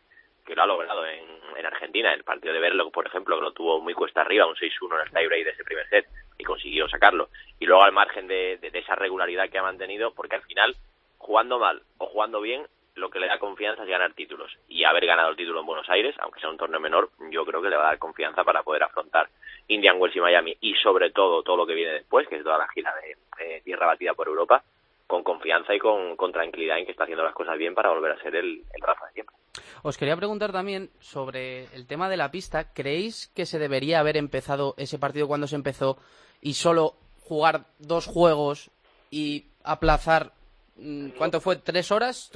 [0.50, 1.24] que lo ha logrado en,
[1.56, 4.56] en Argentina, el partido de Verlo, por ejemplo, que lo tuvo muy cuesta arriba, un
[4.56, 6.06] 6-1 en el tiebreak de ese primer set,
[6.38, 7.30] y consiguió sacarlo.
[7.58, 10.76] Y luego al margen de esa regularidad que ha mantenido, porque al final,
[11.16, 14.56] jugando mal o jugando bien, lo que le da confianza es ganar títulos.
[14.68, 17.62] Y haber ganado el título en Buenos Aires, aunque sea un torneo menor, yo creo
[17.62, 19.28] que le va a dar confianza para poder afrontar
[19.68, 22.58] Indian Wells y Miami y sobre todo todo lo que viene después, que es toda
[22.58, 22.92] la gira
[23.38, 24.62] de tierra batida por Europa,
[25.06, 28.22] con confianza y con, tranquilidad en que está haciendo las cosas bien para volver a
[28.22, 29.36] ser el, el Rafa de siempre.
[29.82, 32.72] Os quería preguntar también sobre el tema de la pista.
[32.72, 35.98] ¿Creéis que se debería haber empezado ese partido cuando se empezó
[36.40, 38.70] y solo jugar dos juegos
[39.10, 40.32] y aplazar
[40.76, 41.56] mm, ¿Cuánto fue?
[41.56, 42.32] ¿Tres horas?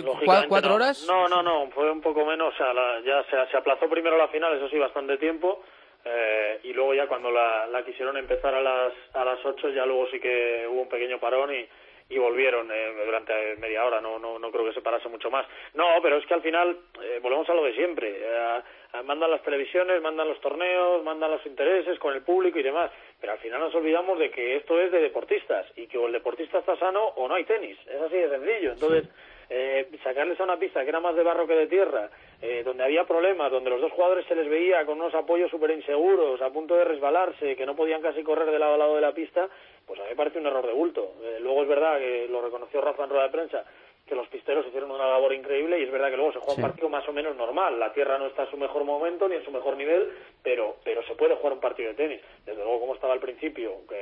[0.49, 1.07] ¿Cuatro horas?
[1.09, 2.53] No, no, no, fue un poco menos.
[2.55, 2.73] O sea,
[3.05, 5.63] ya se, se, aplazó primero la final, eso sí, bastante tiempo.
[6.05, 9.87] Eh, y luego ya cuando la, la, quisieron empezar a las, a las ocho, ya
[9.87, 11.67] luego sí que hubo un pequeño parón y,
[12.09, 15.47] y volvieron eh, durante media hora, no, no, no creo que se parase mucho más.
[15.75, 18.15] No, pero es que al final eh, volvemos a lo de siempre.
[18.21, 18.63] Eh,
[19.05, 22.91] mandan las televisiones, mandan los torneos, mandan los intereses con el público y demás,
[23.21, 26.13] pero al final nos olvidamos de que esto es de deportistas y que o el
[26.13, 28.73] deportista está sano o no hay tenis, es así de sencillo.
[28.73, 29.09] Entonces,
[29.51, 32.85] eh, sacarles a una pista que era más de barro que de tierra, eh, donde
[32.85, 36.51] había problemas, donde los dos jugadores se les veía con unos apoyos súper inseguros, a
[36.51, 39.49] punto de resbalarse, que no podían casi correr de lado a lado de la pista,
[39.87, 41.15] pues a mí me parece un error de bulto.
[41.23, 43.65] Eh, luego es verdad que lo reconoció Rafa en rueda de prensa,
[44.07, 46.69] que los pisteros hicieron una labor increíble y es verdad que luego se juega un
[46.69, 47.79] partido más o menos normal.
[47.79, 50.11] La tierra no está en su mejor momento ni en su mejor nivel,
[50.43, 52.21] pero, pero se puede jugar un partido de tenis.
[52.45, 53.97] Desde luego, como estaba al principio, que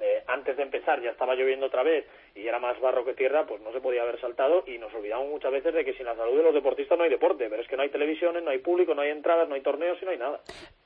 [0.00, 3.46] eh, antes de empezar ya estaba lloviendo otra vez y era más barro que tierra,
[3.46, 6.16] pues no se podía haber saltado y nos olvidamos muchas veces de que sin la
[6.16, 8.58] salud de los deportistas no hay deporte, pero es que no hay televisiones, no hay
[8.58, 10.40] público, no hay entradas, no hay torneos y no hay nada.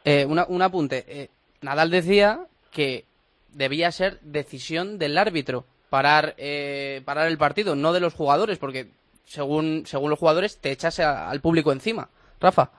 [0.04, 1.04] Eh, un apunte.
[1.08, 1.28] Eh,
[1.62, 3.04] Nadal decía que
[3.52, 8.86] debía ser decisión del árbitro parar, eh, parar el partido, no de los jugadores, porque
[9.24, 12.08] según, según los jugadores te echas al público encima.
[12.40, 12.70] Rafa.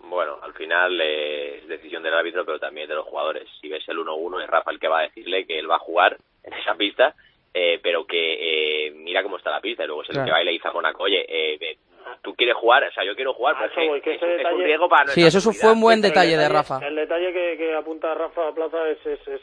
[0.00, 3.48] Bueno, al final es decisión del árbitro, pero también de los jugadores.
[3.60, 5.80] Si ves el 1-1, es Rafa el que va a decirle que él va a
[5.80, 7.14] jugar en esa pista,
[7.52, 10.42] eh, pero que eh, mira cómo está la pista, y luego es el que va
[10.42, 11.78] y le dice a Monaco, oye, eh,
[12.22, 15.24] tú quieres jugar, o sea, yo quiero jugar, pero es, es, un riesgo para Sí,
[15.24, 16.80] eso fue un buen detalle, de Rafa.
[16.86, 19.40] El detalle que, que apunta Rafa a Plaza es, es,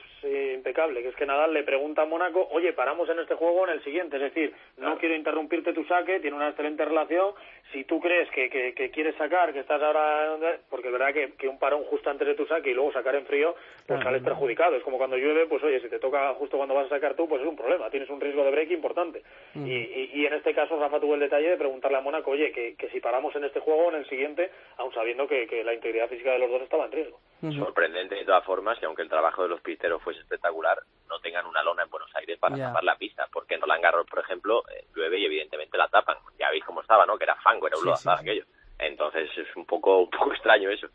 [0.55, 3.73] impecable, que es que Nadal le pregunta a Mónaco, oye, paramos en este juego en
[3.73, 7.33] el siguiente, es decir, no quiero interrumpirte tu saque, tiene una excelente relación,
[7.71, 10.37] si tú crees que, que, quieres sacar, que estás ahora,
[10.69, 13.15] porque es verdad que, que, un parón justo antes de tu saque y luego sacar
[13.15, 16.57] en frío, pues sales perjudicado, es como cuando llueve, pues oye, si te toca justo
[16.57, 19.21] cuando vas a sacar tú, pues es un problema, tienes un riesgo de break importante.
[19.53, 22.75] y, y, en este caso Rafa tuvo el detalle de preguntarle a Mónaco, oye, que,
[22.75, 25.73] que si paramos en este juego o en el siguiente, aun sabiendo que, que la
[25.73, 27.19] integridad física de los dos estaba en riesgo.
[27.41, 31.45] Sorprendente de todas formas que aunque el trabajo de los pisteros fuese espectacular, no tengan
[31.45, 34.63] una lona en Buenos Aires para tapar la pista, porque en Roland Garros, por ejemplo,
[34.69, 36.17] eh, llueve y evidentemente la tapan.
[36.39, 37.17] Ya veis cómo estaba, ¿no?
[37.17, 38.45] Que era fango, era un aquello.
[38.79, 40.87] Entonces es un poco, un poco extraño eso.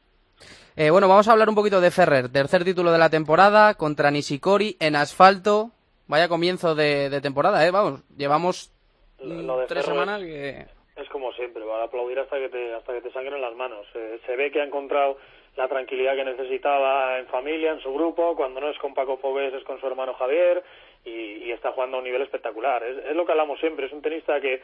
[0.74, 2.30] Eh, bueno, vamos a hablar un poquito de Ferrer.
[2.30, 5.70] Tercer título de la temporada contra Nishikori en asfalto.
[6.08, 7.70] Vaya comienzo de, temporada, ¿eh?
[7.70, 8.72] Vamos, llevamos
[9.68, 10.79] tres semanas que...
[11.00, 13.86] Es como siempre, va a aplaudir hasta que te, hasta que te sangren las manos.
[13.92, 15.16] Se ve que ha encontrado
[15.56, 19.52] la tranquilidad que necesitaba en familia, en su grupo, cuando no es con Paco Fogués
[19.54, 20.62] es con su hermano Javier
[21.04, 22.82] y, está jugando a un nivel espectacular.
[22.82, 24.62] Es, lo que hablamos siempre, es un tenista que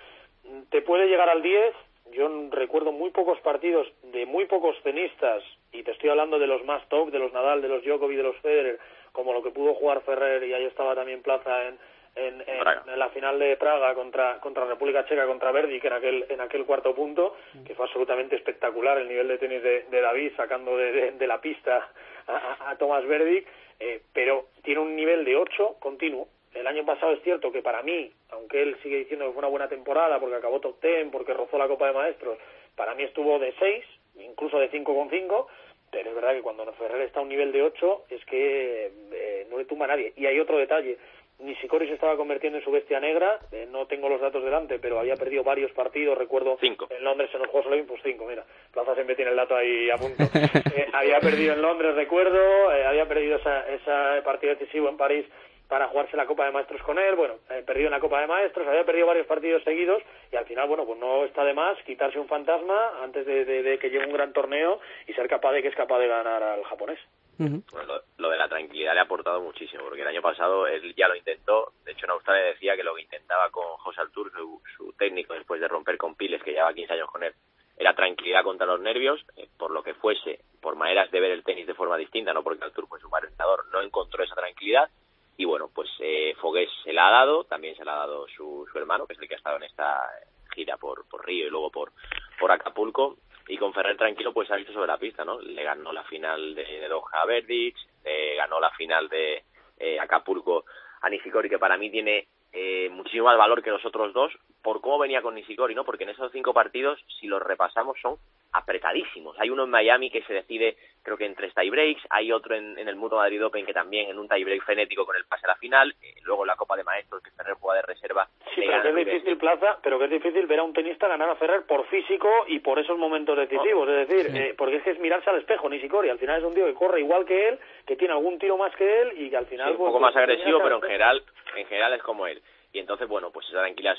[0.70, 1.74] te puede llegar al 10,
[2.12, 6.64] yo recuerdo muy pocos partidos de muy pocos tenistas, y te estoy hablando de los
[6.64, 8.78] más top, de los Nadal, de los Djokovic, de los Federer,
[9.12, 11.78] como lo que pudo jugar Ferrer, y ahí estaba también Plaza en,
[12.16, 16.26] en, en, la final de Praga contra, contra República Checa, contra Verdi, que en aquel,
[16.28, 20.32] en aquel cuarto punto, que fue absolutamente espectacular el nivel de tenis de, de David
[20.36, 21.90] sacando de, de, la pista
[22.26, 23.44] a, a Tomás Verdi,
[23.78, 26.28] eh, pero tiene un nivel de 8 continuo.
[26.54, 29.48] El año pasado es cierto que para mí, aunque él sigue diciendo que fue una
[29.48, 32.38] buena temporada porque acabó top 10, porque rozó la Copa de Maestros,
[32.74, 33.84] para mí estuvo de 6,
[34.20, 35.46] incluso de 5,5,
[35.90, 39.46] pero es verdad que cuando Ferrer está a un nivel de 8 es que eh,
[39.50, 40.12] no le tumba a nadie.
[40.16, 40.98] Y hay otro detalle,
[41.38, 44.98] Nishikori se estaba convirtiendo en su bestia negra, eh, no tengo los datos delante, pero
[44.98, 46.86] había perdido varios partidos, recuerdo cinco.
[46.90, 49.96] en Londres en los Juegos Olímpicos, cinco, mira, Plaza siempre tiene el dato ahí a
[49.96, 50.24] punto.
[50.76, 55.24] Eh, había perdido en Londres, recuerdo, eh, había perdido esa, esa partido decisivo en París
[55.68, 58.66] para jugarse la Copa de Maestros con él, bueno, perdido en la Copa de Maestros,
[58.68, 62.18] había perdido varios partidos seguidos y al final, bueno, pues no está de más quitarse
[62.18, 65.68] un fantasma antes de, de que llegue un gran torneo y ser capaz de que
[65.68, 66.98] es capaz de ganar al japonés
[67.38, 71.16] lo, de la tranquilidad le ha aportado muchísimo, porque el año pasado él ya lo
[71.16, 71.72] intentó.
[71.84, 74.32] De hecho, en Australia decía que lo que intentaba con José Altur,
[74.76, 77.34] su, técnico, después de romper con Piles, que llevaba 15 años con él,
[77.76, 81.44] era tranquilidad contra los nervios, eh, por lo que fuese, por maneras de ver el
[81.44, 84.88] tenis de forma distinta, no porque Altur fue su entrenador, no encontró esa tranquilidad.
[85.36, 88.66] Y bueno, pues eh, Fogués se la ha dado, también se la ha dado su,
[88.72, 90.08] su hermano, que es el que ha estado en esta
[90.54, 91.92] gira por, por Río y luego por,
[92.40, 93.18] por Acapulco
[93.48, 95.40] y con Ferrer tranquilo pues ha visto sobre la pista, ¿no?
[95.40, 99.44] Le ganó la final de, de Doha a Verdix, le ganó la final de
[99.78, 100.64] eh, Acapulco
[101.02, 104.32] a Nishikori, que para mí tiene eh, muchísimo más valor que los otros dos,
[104.66, 105.84] por cómo venía con Nishikori, ¿no?
[105.84, 108.16] Porque en esos cinco partidos, si los repasamos, son
[108.52, 109.38] apretadísimos.
[109.38, 112.76] Hay uno en Miami que se decide, creo que en tres tiebreaks, hay otro en,
[112.76, 115.54] el Mutuo Madrid Open que también en un tiebreak frenético con el pase a la
[115.54, 118.28] final, eh, luego la Copa de Maestros que Ferrer juega de reserva.
[118.56, 121.30] Sí, pero que es difícil, Plaza, pero que es difícil ver a un tenista ganar
[121.30, 124.90] a Ferrer por físico y por esos momentos decisivos, es decir, eh, porque es que
[124.90, 127.60] es mirarse al espejo, Nishikori, al final es un tío que corre igual que él,
[127.86, 129.70] que tiene algún tiro más que él y que al final...
[129.70, 131.22] un poco pues, más agresivo, pero en general,
[131.54, 132.42] en general es como él
[132.76, 133.96] y entonces, bueno, pues esa tranquilidad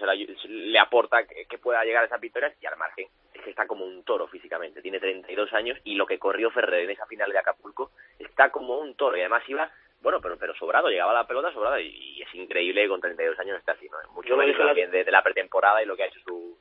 [0.47, 3.83] le aporta que, pueda llegar a esas victorias y al margen es que está como
[3.83, 7.39] un toro físicamente, tiene 32 años y lo que corrió Ferrer en esa final de
[7.39, 9.71] Acapulco está como un toro y además iba
[10.01, 13.57] bueno, pero, pero sobrado, llegaba la pelota sobrada y, es increíble que con 32 años
[13.57, 13.97] esté así, ¿no?
[14.13, 16.55] Mucho mérito también de, la pretemporada y lo que ha hecho su,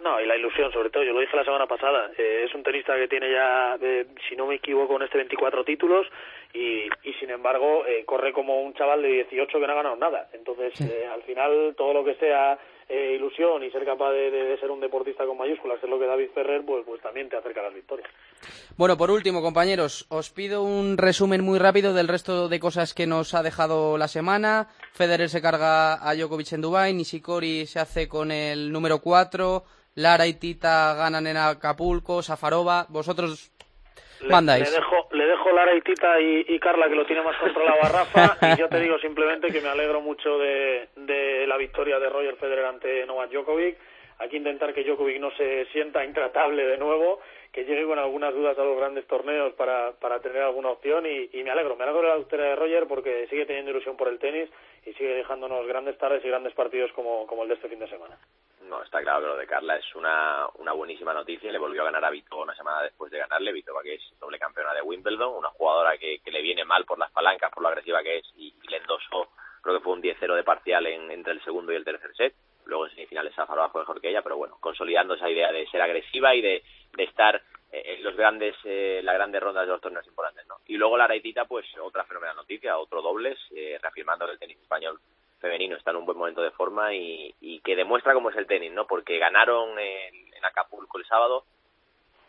[0.00, 2.62] No, y la ilusión, sobre todo, yo lo dije la semana pasada, eh, es un
[2.62, 6.06] tenista que tiene ya, eh, si no me equivoco, en este 24 títulos
[6.52, 9.96] y, y sin embargo eh, corre como un chaval de 18 que no ha ganado
[9.96, 10.28] nada.
[10.32, 10.72] Entonces,
[11.12, 12.58] al final, todo lo que sea
[12.92, 16.06] eh, ilusión y ser capaz de, ser un deportista con mayúsculas, que es lo que
[16.06, 18.10] David Ferrer, pues, pues también te acerca a las victorias.
[18.76, 23.06] Bueno, por último, compañeros, os pido un resumen muy rápido del resto de cosas que
[23.06, 24.66] nos ha dejado la semana.
[24.92, 29.62] Federer se carga a Djokovic en Dubái, Nishikori se hace con el número 4,
[29.94, 32.86] Lara y Tita ganan en Acapulco, Safarova.
[32.88, 33.52] ¿Vosotros
[34.28, 34.70] mandáis?
[34.70, 37.88] Le dejo, le dejo Lara y Tita y, Carla, que lo tiene más controlado a
[37.88, 42.08] Rafa, y yo te digo simplemente que me alegro mucho de, de la victoria de
[42.08, 43.76] Roger Federer ante Novak Djokovic.
[44.18, 47.20] Hay que intentar que Djokovic no se sienta intratable de nuevo,
[47.52, 51.30] que llegue con algunas dudas a los grandes torneos para, para tener alguna opción y,
[51.32, 54.08] y me alegro, me alegro de la victoria de Roger porque sigue teniendo ilusión por
[54.08, 54.48] el tenis
[54.84, 57.88] y sigue dejándonos grandes tardes y grandes partidos como, como el de este fin de
[57.88, 58.18] semana.
[58.62, 61.50] No, está claro que lo de Carla es una, una buenísima noticia.
[61.50, 63.52] Le volvió a ganar a Vito una semana después de ganarle.
[63.52, 67.10] Vitova, que es doble campeona de Wimbledon, una jugadora que, le viene mal por las
[67.10, 69.30] palancas, por lo agresiva que es, y, le endosó,
[69.62, 72.34] creo que fue un 10-0 de parcial en, entre el segundo y el tercer set.
[72.66, 75.82] Luego en semifinales Zafarova fue mejor que ella, pero bueno, consolidando esa idea de ser
[75.82, 76.62] agresiva y de,
[76.96, 77.42] de estar
[77.72, 80.56] eh, los grandes, eh, las grandes rondas de los torneos importantes, ¿no?
[80.66, 84.58] Y luego la Raitita, pues otra fenomenal noticia, otro dobles, eh, reafirmando que el tenis
[84.58, 84.98] español
[85.38, 88.72] femenino está en un buen momento de forma y, que demuestra cómo es el tenis,
[88.72, 88.86] ¿no?
[88.86, 91.44] Porque ganaron en, Acapulco el sábado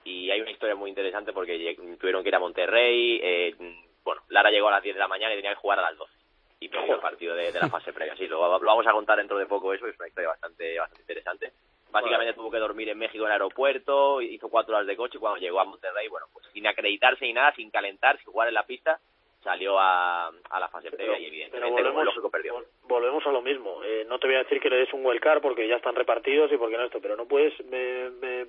[0.04, 3.56] y hay una historia muy interesante porque tuvieron que ir a Monterrey, eh,
[4.04, 5.98] bueno, Lara llegó a las 10 de la mañana y tenía que jugar a las
[5.98, 6.12] 12
[6.60, 8.16] y perdió el partido de, la fase previa.
[8.18, 11.02] Sí, lo, lo, vamos a contar dentro de poco eso, es una historia bastante, bastante
[11.02, 11.54] interesante.
[11.92, 15.20] Básicamente tuvo que dormir en México en el aeropuerto, hizo cuatro horas de coche y
[15.20, 18.54] cuando llegó a Monterrey, bueno, pues sin acreditarse ni nada, sin calentar, sin jugar en
[18.54, 19.00] la pista,
[19.44, 22.64] salió a, a la fase previa y evidentemente volvemos, lógico perdió.
[22.84, 23.84] Volvemos a lo mismo.
[23.84, 26.52] Eh, no te voy a decir que le des un wildcard porque ya están repartidos
[26.52, 27.54] y porque no esto, pero no puedes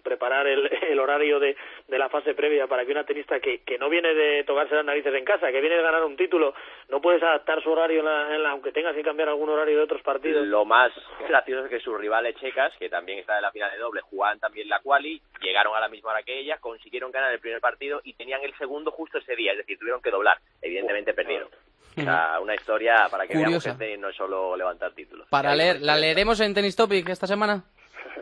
[0.02, 1.56] preparar el, el horario de,
[1.88, 4.84] de, la fase previa para que una tenista que, que no viene de tocarse las
[4.84, 6.54] narices en casa, que viene de ganar un título,
[6.88, 10.02] no puedes adaptar su horario en la, aunque tengas que cambiar algún horario de otros
[10.02, 10.46] partidos.
[10.46, 10.92] Lo más
[11.26, 14.38] gracioso es que sus rivales checas, que también están en la final de doble, jugaban
[14.38, 18.00] también la quali, llegaron a la misma hora que ella, consiguieron ganar el primer partido
[18.04, 20.38] y tenían el segundo justo ese día, es decir, tuvieron que doblar.
[20.60, 20.81] Evidentemente
[21.14, 21.48] perdieron.
[21.96, 25.26] O sea, una historia para que veamos que no es solo levantar títulos.
[25.28, 27.64] Para leer, ¿la leeremos en Tennis Topic esta semana?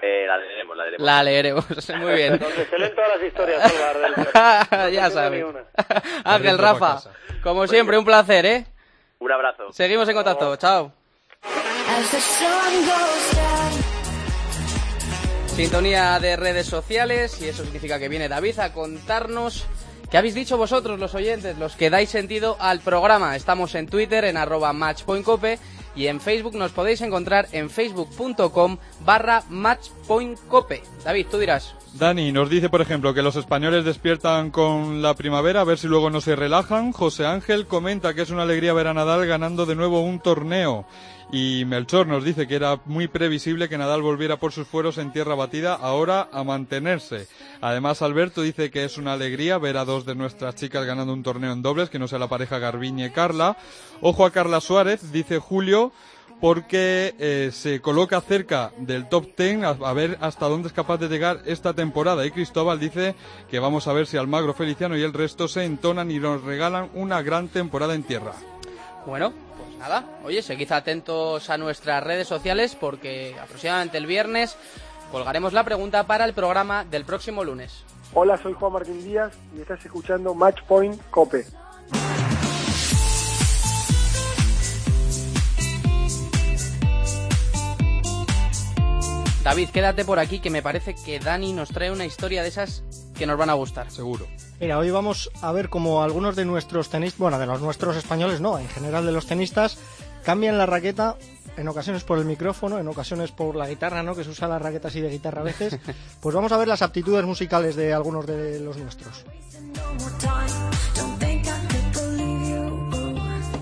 [0.03, 1.07] Eh, la leeremos, la leeremos.
[1.07, 2.33] La leeremos, muy bien.
[2.35, 5.45] Entonces, se leen todas las historias, ya sabes.
[6.25, 6.99] Ángel, Rafa,
[7.43, 8.67] como siempre, un placer, ¿eh?
[9.19, 9.73] Un abrazo.
[9.73, 10.93] Seguimos en contacto, chao.
[15.49, 19.67] Sintonía de redes sociales y eso significa que viene David a contarnos
[20.11, 23.37] ¿Qué habéis dicho vosotros, los oyentes, los que dais sentido al programa?
[23.37, 25.61] Estamos en Twitter, en arroba matchpointcope
[25.95, 30.83] y en Facebook nos podéis encontrar en facebook.com barra matchpointcope.
[31.05, 31.77] David, tú dirás.
[31.95, 35.87] Dani nos dice, por ejemplo, que los españoles despiertan con la primavera, a ver si
[35.87, 36.91] luego no se relajan.
[36.91, 40.87] José Ángel comenta que es una alegría ver a Nadal ganando de nuevo un torneo.
[41.33, 45.13] Y Melchor nos dice que era muy previsible que Nadal volviera por sus fueros en
[45.13, 47.29] tierra batida, ahora a mantenerse.
[47.61, 51.23] Además, Alberto dice que es una alegría ver a dos de nuestras chicas ganando un
[51.23, 53.57] torneo en dobles, que no sea la pareja Garbiñe y Carla.
[54.01, 55.93] Ojo a Carla Suárez, dice Julio,
[56.41, 61.09] porque eh, se coloca cerca del top ten a, ver hasta dónde es capaz de
[61.09, 62.27] llegar esta temporada.
[62.27, 63.15] Y Cristóbal dice
[63.49, 66.91] que vamos a ver si Almagro Feliciano y el resto se entonan y nos regalan
[66.95, 68.33] una gran temporada en tierra.
[69.07, 69.33] Bueno,
[69.81, 74.57] nada, oye, seguid atentos a nuestras redes sociales porque aproximadamente el viernes
[75.11, 77.83] colgaremos la pregunta para el programa del próximo lunes.
[78.13, 81.47] Hola, soy Juan Martín Díaz y estás escuchando Matchpoint Cope.
[89.43, 92.85] David, quédate por aquí que me parece que Dani nos trae una historia de esas
[93.21, 93.91] que nos van a gustar.
[93.91, 94.27] Seguro.
[94.61, 98.41] Mira, hoy vamos a ver cómo algunos de nuestros tenistas, bueno, de los nuestros españoles
[98.41, 99.77] no, en general de los tenistas,
[100.25, 101.17] cambian la raqueta
[101.59, 104.15] en ocasiones por el micrófono, en ocasiones por la guitarra, ¿no?
[104.15, 105.79] Que se usa la raqueta así de guitarra a veces.
[106.21, 109.27] Pues vamos a ver las aptitudes musicales de algunos de los nuestros.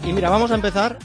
[0.05, 1.01] Y mira, vamos a empezar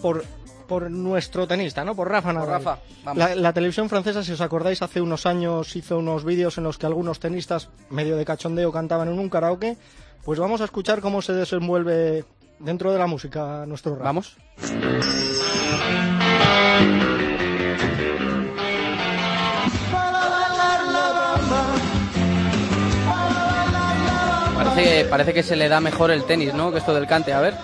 [0.00, 0.24] por,
[0.62, 1.94] por nuestro tenista, ¿no?
[1.94, 2.48] Por Rafa Nadal.
[2.48, 3.18] Rafa, vamos.
[3.18, 6.78] La, la televisión francesa, si os acordáis, hace unos años hizo unos vídeos en los
[6.78, 9.76] que algunos tenistas, medio de cachondeo, cantaban en un karaoke.
[10.24, 12.24] Pues vamos a escuchar cómo se desenvuelve
[12.58, 14.04] dentro de la música nuestro Rafa.
[14.04, 14.36] Vamos.
[24.56, 26.70] Parece que, parece que se le da mejor el tenis, ¿no?
[26.70, 27.32] Que esto del cante.
[27.32, 27.54] A ver.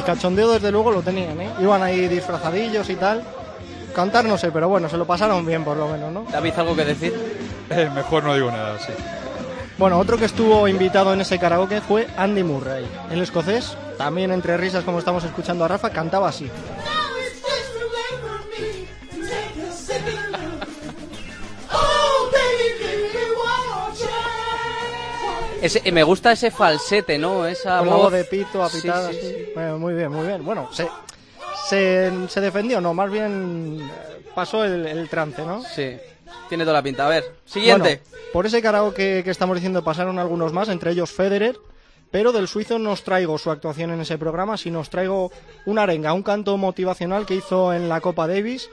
[0.00, 1.50] El cachondeo, desde luego, lo tenían, ¿eh?
[1.60, 3.22] Iban ahí disfrazadillos y tal.
[3.94, 6.24] Cantar no sé, pero bueno, se lo pasaron bien por lo menos, ¿no?
[6.32, 7.12] David, ¿algo que decir?
[7.68, 8.92] Eh, mejor no digo nada, sí.
[9.76, 12.86] Bueno, otro que estuvo invitado en ese karaoke fue Andy Murray.
[13.10, 16.50] El escocés, también entre risas como estamos escuchando a Rafa, cantaba así.
[25.62, 27.46] Ese, eh, me gusta ese falsete, ¿no?
[27.46, 29.28] Esa voz de pito, apitada, sí, así.
[29.28, 29.36] sí.
[29.54, 30.44] Bueno, muy bien, muy bien.
[30.44, 30.88] Bueno, se,
[31.68, 35.62] se, se defendió, no, más bien eh, pasó el, el trance, ¿no?
[35.62, 35.96] Sí,
[36.48, 37.06] tiene toda la pinta.
[37.06, 38.02] A ver, siguiente.
[38.10, 41.58] Bueno, por ese karaoke que estamos diciendo pasaron algunos más, entre ellos Federer,
[42.10, 45.30] pero del suizo no os traigo su actuación en ese programa, sino os traigo
[45.66, 48.70] una arenga, un canto motivacional que hizo en la Copa Davis.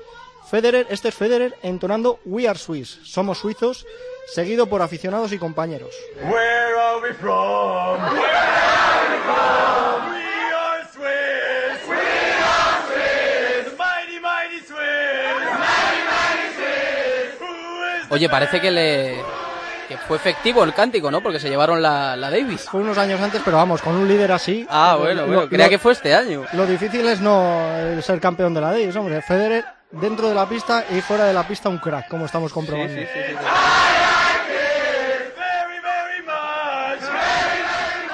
[0.49, 3.85] Federer, este es Federer entonando We Are Swiss, somos suizos,
[4.27, 5.95] seguido por aficionados y compañeros.
[18.09, 19.15] Oye, parece que le
[19.87, 21.21] que fue efectivo el cántico, ¿no?
[21.21, 22.63] Porque se llevaron la, la Davis.
[22.69, 24.67] Fue unos años antes, pero vamos, con un líder así.
[24.69, 25.41] Ah, bueno, bueno.
[25.43, 26.43] lo- Creía lo- que fue este año.
[26.53, 29.21] Lo difícil es no eh, ser campeón de la Davis, hombre.
[29.21, 32.93] Federer dentro de la pista y fuera de la pista un crack, como estamos comprobando.
[32.95, 33.43] very, very much?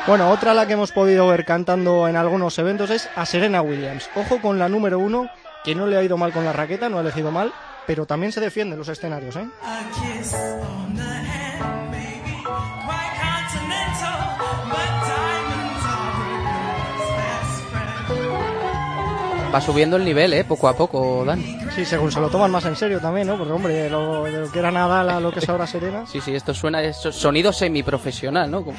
[0.05, 4.09] Bueno, otra la que hemos podido ver cantando en algunos eventos es a Serena Williams.
[4.15, 5.29] Ojo con la número uno,
[5.63, 7.53] que no le ha ido mal con la raqueta, no ha elegido mal,
[7.87, 9.47] pero también se defiende en los escenarios, ¿eh?
[19.53, 20.43] Va subiendo el nivel, ¿eh?
[20.43, 21.59] Poco a poco, Dani.
[21.75, 23.37] Sí, según se lo toman más en serio también, ¿no?
[23.37, 26.05] Porque, hombre, lo, de lo que era Nadal a lo que es ahora Serena.
[26.11, 28.63] Sí, sí, esto suena, es sonido semiprofesional, ¿no?
[28.65, 28.77] Como-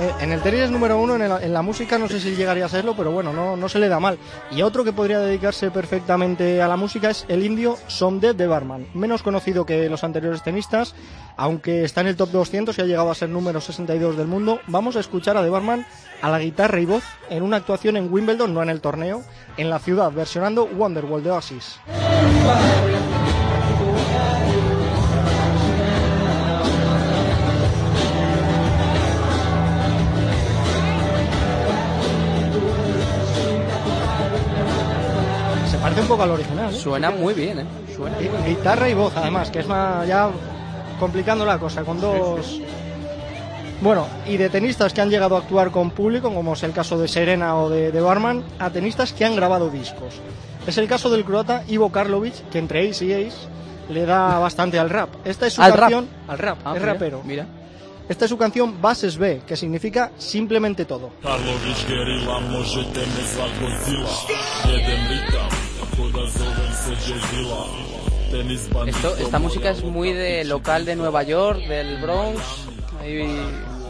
[0.00, 2.36] Eh, en el tenis es número uno, en, el- en la música no sé si
[2.36, 4.16] llegaría a serlo, pero bueno, no, no se le da mal.
[4.52, 8.86] Y otro que podría dedicarse perfectamente a la música es el indio Somdev de Barman,
[8.94, 10.94] menos conocido que los anteriores tenistas,
[11.38, 14.60] aunque está en el top 200 y ha llegado a ser número 62 del mundo.
[14.66, 15.86] Vamos a escuchar a De Barman
[16.20, 19.22] a la guitarra y voz en una actuación en Wimbledon, no en el torneo,
[19.56, 21.78] en la ciudad, versionando Wonderwall de Oasis.
[35.70, 36.74] Se parece un poco al original.
[36.74, 36.76] ¿eh?
[36.76, 37.66] Suena muy bien, ¿eh?
[37.94, 38.18] Suena.
[38.44, 40.30] Guitarra y voz, además, que es más ya
[40.98, 42.60] complicando la cosa, con dos...
[43.80, 46.98] Bueno, y de tenistas que han llegado a actuar con público, como es el caso
[46.98, 50.14] de Serena o de, de Barman, a tenistas que han grabado discos.
[50.66, 53.36] Es el caso del croata Ivo Karlovic, que entre Ace y Ace
[53.88, 55.10] le da bastante al rap.
[55.24, 55.80] Esta es su ¿Al rap?
[55.80, 56.08] canción...
[56.26, 57.22] Al rap, Ah, es mira, rapero.
[57.24, 57.46] Mira.
[58.08, 61.10] Esta es su canción Bases B, que significa simplemente todo.
[68.32, 72.38] Esto, esta música es muy de local de Nueva York, del Bronx,
[73.00, 73.26] ahí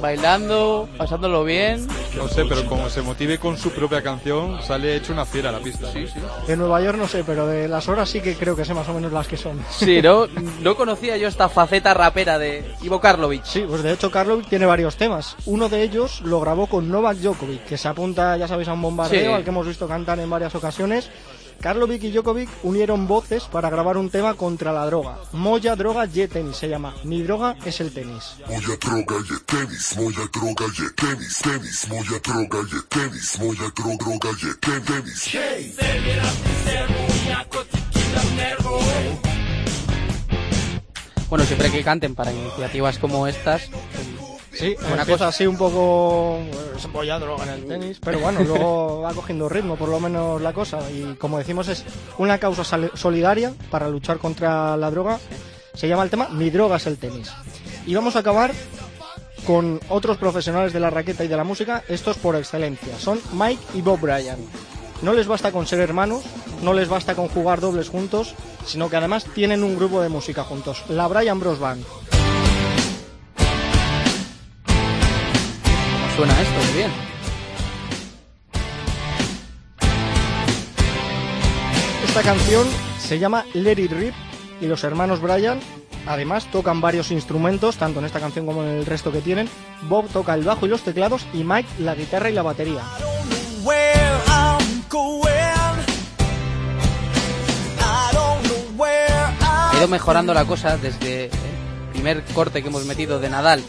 [0.00, 1.84] bailando, pasándolo bien.
[2.16, 5.52] No sé, pero como se motive con su propia canción, sale hecho una fiera a
[5.52, 5.90] la pista.
[5.92, 6.20] Sí, sí.
[6.46, 8.88] De Nueva York no sé, pero de las horas sí que creo que sé más
[8.88, 9.60] o menos las que son.
[9.70, 10.28] Sí, no,
[10.62, 13.44] no conocía yo esta faceta rapera de Ivo Karlovic.
[13.44, 15.34] Sí, pues de hecho Karlovic tiene varios temas.
[15.46, 18.82] Uno de ellos lo grabó con Novak Djokovic, que se apunta, ya sabéis, a un
[18.82, 19.26] bombardeo Sí.
[19.26, 21.10] al que hemos visto cantar en varias ocasiones.
[21.60, 25.18] Karlovic y Djokovic unieron voces para grabar un tema contra la droga.
[25.32, 26.94] Moya droga y tenis se llama.
[27.04, 28.36] Mi droga es el tenis.
[28.48, 33.96] Moja droga je tenis, moja droga je tenis, tenis, moja droga je tenis, moja dro
[33.98, 34.30] droga
[34.60, 35.28] ten- tenis.
[41.28, 43.68] Bueno, siempre que canten para iniciativas como estas.
[44.58, 45.28] Sí, empieza cosa.
[45.28, 46.40] así un poco
[46.92, 50.52] moya droga en el tenis, pero bueno, luego va cogiendo ritmo por lo menos la
[50.52, 51.84] cosa y como decimos es
[52.18, 55.18] una causa solidaria para luchar contra la droga.
[55.74, 57.30] Se llama el tema Mi droga es el tenis.
[57.86, 58.52] Y vamos a acabar
[59.46, 62.98] con otros profesionales de la raqueta y de la música, estos por excelencia.
[62.98, 64.38] Son Mike y Bob Bryan.
[65.02, 66.24] No les basta con ser hermanos,
[66.62, 68.34] no les basta con jugar dobles juntos,
[68.66, 71.84] sino que además tienen un grupo de música juntos, la Bryan Bros Band.
[76.18, 76.60] Suena esto?
[76.64, 76.90] Muy bien.
[82.08, 82.66] Esta canción
[82.98, 84.14] se llama Let It Rip
[84.60, 85.60] y los hermanos Bryan
[86.06, 89.48] además tocan varios instrumentos, tanto en esta canción como en el resto que tienen.
[89.82, 92.82] Bob toca el bajo y los teclados y Mike la guitarra y la batería.
[99.70, 101.30] Ha ido mejorando la cosa desde el
[101.92, 103.62] primer corte que hemos metido de Nadal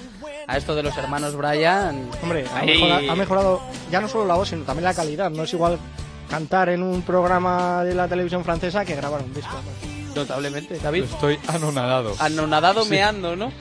[0.50, 2.10] a esto de los hermanos Bryan.
[2.24, 5.30] Hombre, ha mejorado, ha mejorado ya no solo la voz, sino también la calidad.
[5.30, 5.78] No es igual
[6.30, 9.56] cantar en un programa de la televisión francesa que grabar un disco.
[10.16, 11.04] Notablemente, David.
[11.04, 12.16] Estoy anonadado.
[12.20, 12.90] Anonadado Sí.
[12.90, 13.52] meando, ¿no?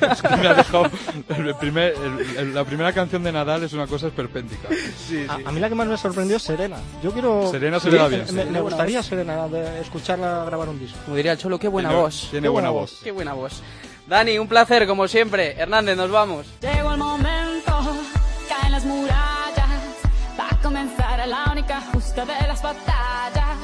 [0.00, 0.90] Es que me ha dejado-
[1.36, 4.68] el primer- el- el- la primera canción de Nadal es una cosa esperpéntica.
[5.28, 6.76] A, a mí la que más me sorprendió es Serena.
[7.02, 7.50] Yo quiero.
[7.50, 9.02] Serena se le da bien, Me, gustaría.
[9.02, 10.96] Serena de escucharla grabar un disco.
[11.04, 12.28] Como diría el Cholo, qué buena Tiene- voz.
[12.30, 13.00] tiene Qué buena voz.
[13.04, 13.62] Qué buena voz.
[14.10, 15.54] Dani, un placer, como siempre.
[15.56, 16.44] Hernández, nos vamos.
[16.60, 17.72] Llegó el momento,
[18.48, 19.68] caen las murallas,
[20.36, 23.56] va a comenzar la única justa de las batallas.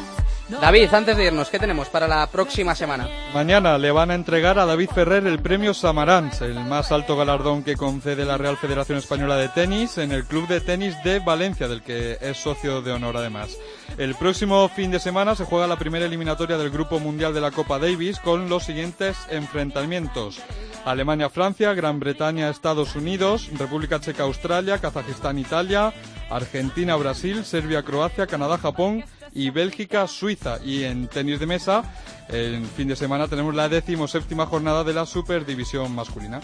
[0.48, 3.08] David, antes de irnos, ¿qué tenemos para la próxima semana?
[3.34, 7.64] Mañana le van a entregar a David Ferrer el premio Samarans, el más alto galardón
[7.64, 11.66] que concede la Real Federación Española de Tenis en el Club de Tenis de Valencia,
[11.66, 13.58] del que es socio de honor además.
[13.98, 17.50] El próximo fin de semana se juega la primera eliminatoria del Grupo Mundial de la
[17.50, 20.40] Copa Davis con los siguientes enfrentamientos.
[20.84, 25.92] Alemania-Francia, Gran Bretaña-Estados Unidos, República Checa-Australia, Kazajistán-Italia,
[26.30, 29.04] Argentina-Brasil, Serbia-Croacia, Canadá-Japón
[29.34, 30.58] y Bélgica-Suiza.
[30.64, 31.84] Y en tenis de mesa,
[32.28, 36.40] el fin de semana tenemos la decimoséptima jornada de la Superdivisión masculina.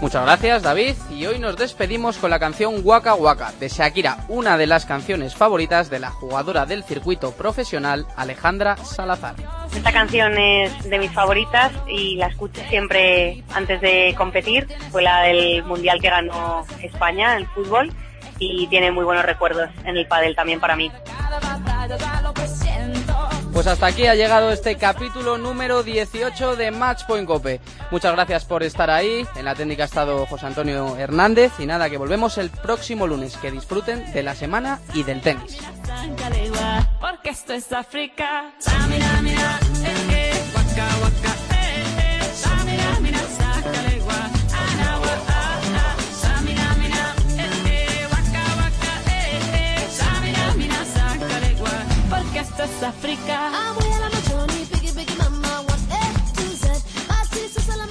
[0.00, 0.94] Muchas gracias, David.
[1.10, 5.34] Y hoy nos despedimos con la canción Waka Waka de Shakira, una de las canciones
[5.34, 9.36] favoritas de la jugadora del circuito profesional Alejandra Salazar.
[9.74, 14.68] Esta canción es de mis favoritas y la escucho siempre antes de competir.
[14.90, 17.90] Fue la del mundial que ganó España en fútbol
[18.38, 20.90] y tiene muy buenos recuerdos en el pádel también para mí.
[23.56, 27.58] Pues hasta aquí ha llegado este capítulo número 18 de Matchpoint Cope.
[27.90, 29.26] Muchas gracias por estar ahí.
[29.34, 33.34] En la técnica ha estado José Antonio Hernández y nada, que volvemos el próximo lunes.
[33.38, 35.58] Que disfruten de la semana y del tenis.
[52.48, 53.50] esto es África.
[53.52, 56.72] Ah, voy a la machoni, piggy, piggy, mama, one, eight, two, Z.
[57.08, 57.86] Así se la